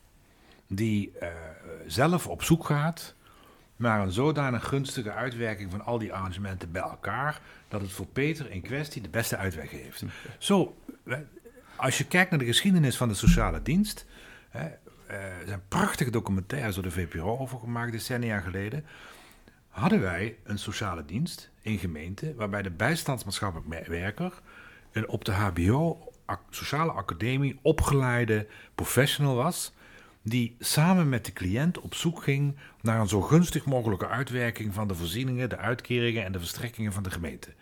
die 0.66 1.12
zelf 1.86 2.26
op 2.26 2.42
zoek 2.42 2.64
gaat 2.64 3.14
naar 3.84 4.00
een 4.00 4.12
zodanig 4.12 4.68
gunstige 4.68 5.12
uitwerking 5.12 5.70
van 5.70 5.84
al 5.84 5.98
die 5.98 6.12
arrangementen 6.12 6.72
bij 6.72 6.82
elkaar, 6.82 7.40
dat 7.68 7.80
het 7.80 7.92
voor 7.92 8.06
Peter 8.06 8.50
in 8.50 8.62
kwestie 8.62 9.02
de 9.02 9.08
beste 9.08 9.36
uitweg 9.36 9.70
heeft. 9.70 10.02
Zo, 10.38 10.76
wij- 11.02 11.26
als 11.76 11.98
je 11.98 12.04
kijkt 12.06 12.30
naar 12.30 12.38
de 12.38 12.44
geschiedenis 12.44 12.96
van 12.96 13.08
de 13.08 13.14
sociale 13.14 13.62
dienst, 13.62 14.06
hè, 14.50 14.66
eh, 15.06 15.16
er 15.16 15.46
zijn 15.46 15.62
prachtige 15.68 16.10
documentaires 16.10 16.74
door 16.74 16.84
de 16.84 16.90
VPRO 16.90 17.38
over 17.38 17.58
gemaakt, 17.58 17.92
decennia 17.92 18.40
geleden, 18.40 18.84
hadden 19.68 20.00
wij 20.00 20.36
een 20.44 20.58
sociale 20.58 21.04
dienst 21.04 21.50
in 21.60 21.78
gemeente, 21.78 22.34
waarbij 22.34 22.62
de 22.62 22.70
bijstandsmaatschappelijk 22.70 23.86
werker 23.88 24.32
een 24.92 25.08
op 25.08 25.24
de 25.24 25.32
HBO, 25.32 26.12
sociale 26.50 26.92
academie, 26.92 27.58
opgeleide 27.62 28.46
professional 28.74 29.34
was, 29.34 29.73
die 30.26 30.56
samen 30.58 31.08
met 31.08 31.24
de 31.24 31.32
cliënt 31.32 31.80
op 31.80 31.94
zoek 31.94 32.22
ging 32.22 32.56
naar 32.80 33.00
een 33.00 33.08
zo 33.08 33.20
gunstig 33.20 33.64
mogelijke 33.64 34.08
uitwerking 34.08 34.74
van 34.74 34.88
de 34.88 34.94
voorzieningen, 34.94 35.48
de 35.48 35.56
uitkeringen 35.56 36.24
en 36.24 36.32
de 36.32 36.38
verstrekkingen 36.38 36.92
van 36.92 37.02
de 37.02 37.10
gemeente. 37.10 37.54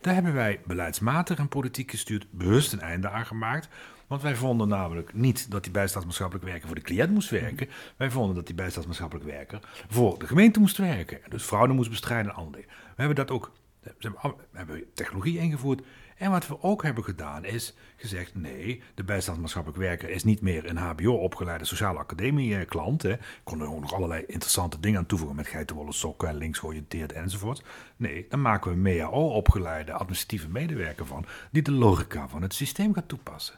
Daar 0.00 0.14
hebben 0.14 0.34
wij 0.34 0.60
beleidsmatig 0.66 1.38
en 1.38 1.48
politiek 1.48 1.90
gestuurd 1.90 2.26
bewust 2.30 2.72
een 2.72 2.80
einde 2.80 3.10
aan 3.10 3.26
gemaakt. 3.26 3.68
Want 4.06 4.22
wij 4.22 4.36
vonden 4.36 4.68
namelijk 4.68 5.14
niet 5.14 5.50
dat 5.50 5.62
die 5.62 5.72
bijstandsmaatschappelijk 5.72 6.46
werker 6.46 6.66
voor 6.66 6.76
de 6.76 6.82
cliënt 6.82 7.10
moest 7.10 7.30
werken. 7.30 7.68
Wij 7.96 8.10
vonden 8.10 8.34
dat 8.34 8.46
die 8.46 8.54
bijstandsmaatschappelijk 8.54 9.26
werker 9.26 9.60
voor 9.88 10.18
de 10.18 10.26
gemeente 10.26 10.60
moest 10.60 10.76
werken. 10.76 11.24
En 11.24 11.30
dus 11.30 11.42
fraude 11.42 11.72
moest 11.72 11.90
bestrijden 11.90 12.30
en 12.32 12.36
andere. 12.36 12.64
We 12.66 12.94
hebben 13.02 13.16
dat 13.16 13.30
ook, 13.30 13.52
we 13.80 14.36
hebben 14.52 14.84
technologie 14.94 15.38
ingevoerd. 15.38 15.82
En 16.16 16.30
wat 16.30 16.46
we 16.46 16.62
ook 16.62 16.82
hebben 16.82 17.04
gedaan 17.04 17.44
is 17.44 17.74
gezegd: 17.96 18.34
nee, 18.34 18.82
de 18.94 19.04
bijstandsmaatschappelijk 19.04 19.82
werker 19.82 20.10
is 20.10 20.24
niet 20.24 20.40
meer 20.40 20.68
een 20.68 20.76
HBO-opgeleide 20.76 21.64
sociale 21.64 21.98
academie-klant. 21.98 23.02
Hè. 23.02 23.14
Kon 23.44 23.60
er 23.60 23.70
ook 23.70 23.80
nog 23.80 23.94
allerlei 23.94 24.24
interessante 24.26 24.80
dingen 24.80 24.98
aan 24.98 25.06
toevoegen 25.06 25.36
met 25.36 25.46
geitenwolle 25.46 25.92
sokken 25.92 26.28
en 26.28 26.36
linksgeoriënteerd 26.36 27.12
enzovoort. 27.12 27.62
Nee, 27.96 28.26
dan 28.28 28.42
maken 28.42 28.70
we 28.70 28.76
een 28.76 28.82
MEAO-opgeleide 28.82 29.92
administratieve 29.92 30.48
medewerker 30.48 31.06
van, 31.06 31.26
die 31.50 31.62
de 31.62 31.72
logica 31.72 32.28
van 32.28 32.42
het 32.42 32.54
systeem 32.54 32.94
gaat 32.94 33.08
toepassen. 33.08 33.54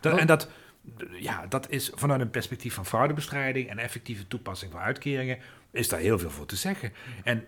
Dat, 0.00 0.18
en 0.18 0.26
dat, 0.26 0.48
ja, 1.10 1.46
dat 1.46 1.70
is 1.70 1.90
vanuit 1.94 2.20
een 2.20 2.30
perspectief 2.30 2.74
van 2.74 2.86
fraudebestrijding 2.86 3.68
en 3.68 3.78
effectieve 3.78 4.26
toepassing 4.26 4.72
van 4.72 4.80
uitkeringen, 4.80 5.38
is 5.70 5.88
daar 5.88 6.00
heel 6.00 6.18
veel 6.18 6.30
voor 6.30 6.46
te 6.46 6.56
zeggen. 6.56 6.92
En 7.24 7.46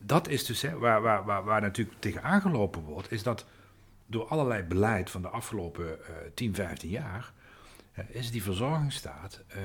dat 0.00 0.28
is 0.28 0.44
dus 0.44 0.62
hè, 0.62 0.78
waar, 0.78 1.02
waar, 1.02 1.24
waar, 1.24 1.44
waar 1.44 1.60
natuurlijk 1.60 2.00
tegen 2.00 2.22
aangelopen 2.22 2.82
wordt, 2.82 3.12
is 3.12 3.22
dat 3.22 3.46
door 4.10 4.26
allerlei 4.26 4.62
beleid 4.62 5.10
van 5.10 5.22
de 5.22 5.28
afgelopen 5.28 5.86
uh, 5.86 6.16
10, 6.34 6.54
15 6.54 6.90
jaar, 6.90 7.32
uh, 7.98 8.04
is 8.08 8.30
die 8.30 8.42
verzorgingsstaat 8.42 9.42
uh, 9.56 9.62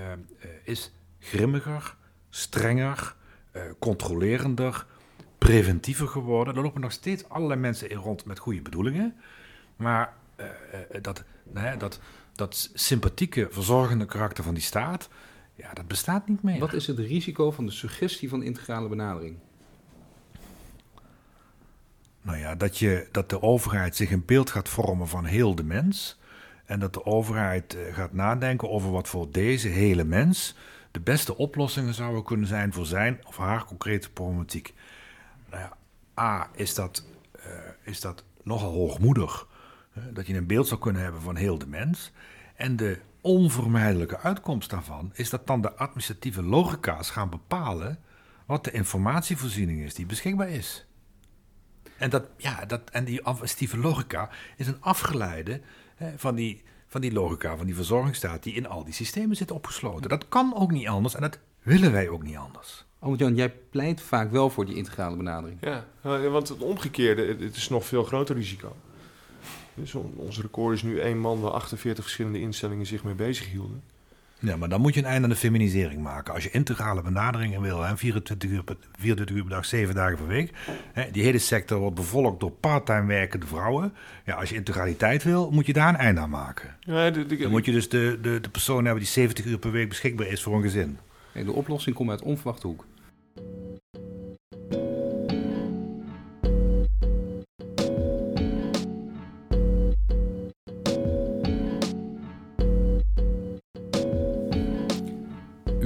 is 0.63 0.91
grimmiger, 1.19 1.95
strenger, 2.29 3.15
controlerender, 3.79 4.86
preventiever 5.38 6.08
geworden. 6.08 6.56
Er 6.56 6.62
lopen 6.62 6.82
nog 6.82 6.91
steeds 6.91 7.29
allerlei 7.29 7.60
mensen 7.60 7.89
in 7.89 7.97
rond 7.97 8.25
met 8.25 8.39
goede 8.39 8.62
bedoelingen. 8.62 9.15
Maar 9.75 10.13
dat, 11.01 11.23
nou 11.43 11.77
dat, 11.77 11.99
dat 12.36 12.69
sympathieke, 12.73 13.47
verzorgende 13.51 14.06
karakter 14.06 14.43
van 14.43 14.53
die 14.53 14.63
staat, 14.63 15.10
ja, 15.56 15.73
dat 15.73 15.88
bestaat 15.88 16.27
niet 16.27 16.43
meer. 16.43 16.60
Wat 16.60 16.73
is 16.73 16.88
het 16.88 16.99
risico 16.99 17.51
van 17.51 17.65
de 17.65 17.71
suggestie 17.71 18.29
van 18.29 18.43
integrale 18.43 18.88
benadering? 18.88 19.38
Nou 22.24 22.38
ja, 22.38 22.56
dat, 22.56 22.78
je, 22.78 23.08
dat 23.12 23.30
de 23.30 23.42
overheid 23.42 23.96
zich 23.96 24.12
een 24.12 24.26
beeld 24.26 24.50
gaat 24.50 24.70
vormen 24.70 25.08
van 25.08 25.26
heel 25.26 25.56
de 25.56 25.64
mens. 25.64 26.20
En 26.66 26.80
dat 26.80 26.94
de 26.94 27.06
overheid 27.06 27.76
eh, 27.76 27.94
gaat 27.94 28.14
nadenken 28.14 28.70
over 28.70 28.92
wat 28.92 29.08
voor 29.08 29.32
deze 29.32 29.68
hele 29.68 30.04
mens 30.04 30.56
de 30.92 31.00
beste 31.00 31.38
oplossingen 31.38 31.94
zouden 31.94 32.24
kunnen 32.24 32.48
zijn 32.48 32.74
voor 32.74 32.86
zijn 32.86 33.20
of 33.26 33.38
haar 33.38 33.66
concrete 33.66 34.12
problematiek. 34.12 34.74
Nou 35.50 35.62
ja, 35.62 35.78
A, 36.24 36.50
is 36.56 36.74
dat, 36.74 37.06
uh, 37.38 37.44
is 37.84 38.02
dat 38.02 38.24
nogal 38.44 38.72
hoogmoedig. 38.72 39.48
dat 40.14 40.28
je 40.28 40.36
een 40.36 40.48
beeld 40.48 40.68
zou 40.68 40.80
kunnen 40.80 41.02
hebben 41.02 41.22
van 41.22 41.36
heel 41.36 41.58
de 41.58 41.68
mens. 41.68 42.12
En 42.56 42.76
de 42.76 43.00
onvermijdelijke 43.22 44.20
uitkomst 44.20 44.70
daarvan 44.70 45.12
is 45.14 45.30
dat 45.30 45.48
dan 45.48 45.62
de 45.62 45.74
administratieve 45.74 46.44
logica's 46.44 47.10
gaan 47.10 47.30
bepalen 47.30 48.00
wat 48.46 48.64
de 48.64 48.72
informatievoorziening 48.72 49.82
is 49.82 49.94
die 49.94 50.06
beschikbaar 50.06 50.50
is. 50.50 50.86
En, 52.04 52.10
dat, 52.10 52.24
ja, 52.38 52.66
dat, 52.66 52.82
en 52.92 53.04
die 53.06 53.24
affestieve 53.24 53.78
logica 53.78 54.30
is 54.58 54.68
een 54.68 54.82
afgeleide 54.82 55.62
hè, 55.96 56.12
van, 56.18 56.36
die, 56.36 56.62
van 56.88 57.02
die 57.02 57.12
logica, 57.12 57.58
van 57.58 57.66
die 57.66 57.76
verzorgingsstaat 57.76 58.44
die 58.44 58.54
in 58.54 58.68
al 58.68 58.84
die 58.84 58.94
systemen 58.94 59.36
zit 59.36 59.52
opgesloten. 59.52 60.10
Dat 60.10 60.28
kan 60.28 60.56
ook 60.56 60.72
niet 60.72 60.88
anders 60.88 61.16
en 61.16 61.22
dat 61.22 61.39
willen 61.62 61.92
wij 61.92 62.10
ook 62.10 62.24
niet 62.24 62.36
anders. 62.36 62.86
Oh, 63.00 63.18
Jan, 63.18 63.36
jij 63.36 63.50
pleit 63.70 64.02
vaak 64.02 64.32
wel 64.32 64.50
voor 64.50 64.66
die 64.66 64.76
integrale 64.76 65.16
benadering. 65.16 65.58
Ja, 65.62 65.86
want 66.30 66.50
het 66.50 66.62
omgekeerde, 66.62 67.26
het 67.26 67.56
is 67.56 67.70
nog 67.70 67.86
veel 67.86 68.04
groter 68.04 68.36
risico. 68.36 68.76
Dus 69.74 69.96
ons 70.16 70.42
record 70.42 70.76
is 70.76 70.84
nu 70.84 71.00
één 71.00 71.18
man 71.18 71.39
waar 71.39 71.52
48 71.52 72.04
verschillende 72.04 72.39
instellingen 72.39 72.86
zich 72.86 73.04
mee 73.04 73.16
bezig 73.16 73.50
hielden. 73.52 73.84
Ja, 74.45 74.58
maar 74.58 74.69
dan 74.69 74.82
moet 74.82 74.93
je 74.93 74.99
een 74.99 75.06
einde 75.06 75.23
aan 75.23 75.29
de 75.29 75.36
feminisering 75.36 76.01
maken. 76.01 76.34
Als 76.34 76.43
je 76.43 76.51
integrale 76.51 77.01
benaderingen 77.01 77.62
wil, 77.62 77.82
hè, 77.82 77.97
24, 77.97 78.49
uur 78.49 78.63
per, 78.63 78.75
24 78.99 79.36
uur 79.36 79.41
per 79.41 79.51
dag, 79.51 79.65
7 79.65 79.95
dagen 79.95 80.17
per 80.17 80.27
week. 80.27 80.51
Hè, 80.93 81.12
die 81.12 81.23
hele 81.23 81.38
sector 81.38 81.79
wordt 81.79 81.95
bevolkt 81.95 82.39
door 82.39 82.51
parttime 82.51 83.06
werkende 83.06 83.45
vrouwen. 83.45 83.93
Ja, 84.25 84.36
als 84.36 84.49
je 84.49 84.56
integraliteit 84.56 85.23
wil, 85.23 85.51
moet 85.51 85.65
je 85.65 85.73
daar 85.73 85.89
een 85.89 85.95
einde 85.95 86.21
aan 86.21 86.29
maken. 86.29 86.75
Ja, 86.79 87.10
dan 87.10 87.49
moet 87.49 87.65
je 87.65 87.71
dus 87.71 87.89
de, 87.89 88.19
de, 88.21 88.39
de 88.39 88.49
persoon 88.49 88.86
hebben 88.86 89.03
die 89.03 89.12
70 89.12 89.45
uur 89.45 89.58
per 89.58 89.71
week 89.71 89.89
beschikbaar 89.89 90.27
is 90.27 90.43
voor 90.43 90.56
een 90.56 90.62
gezin. 90.62 90.97
de 91.34 91.51
oplossing 91.51 91.95
komt 91.95 92.10
uit 92.10 92.21
onverwachte 92.21 92.67
hoek. 92.67 92.86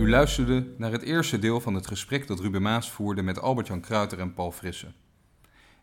Luisterde 0.09 0.73
naar 0.77 0.91
het 0.91 1.01
eerste 1.01 1.39
deel 1.39 1.61
van 1.61 1.73
het 1.73 1.87
gesprek 1.87 2.27
dat 2.27 2.39
Ruben 2.39 2.61
Maas 2.61 2.91
voerde 2.91 3.21
met 3.21 3.39
Albert-Jan 3.39 3.81
Kruiter 3.81 4.19
en 4.19 4.33
Paul 4.33 4.51
Frisse. 4.51 4.87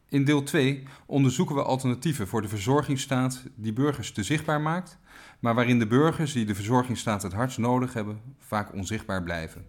In 0.09 0.25
deel 0.25 0.43
2 0.43 0.83
onderzoeken 1.07 1.55
we 1.55 1.63
alternatieven 1.63 2.27
voor 2.27 2.43
de 2.43 2.49
verzorgingsstaat 2.49 3.43
die 3.55 3.73
burgers 3.73 4.13
te 4.13 4.23
zichtbaar 4.23 4.61
maakt, 4.61 4.99
maar 5.41 5.55
waarin 5.55 5.79
de 5.79 5.87
burgers 5.87 6.33
die 6.33 6.45
de 6.45 6.55
verzorgingsstaat 6.55 7.23
het 7.23 7.33
hardst 7.33 7.59
nodig 7.59 7.93
hebben 7.93 8.21
vaak 8.39 8.73
onzichtbaar 8.73 9.23
blijven. 9.23 9.65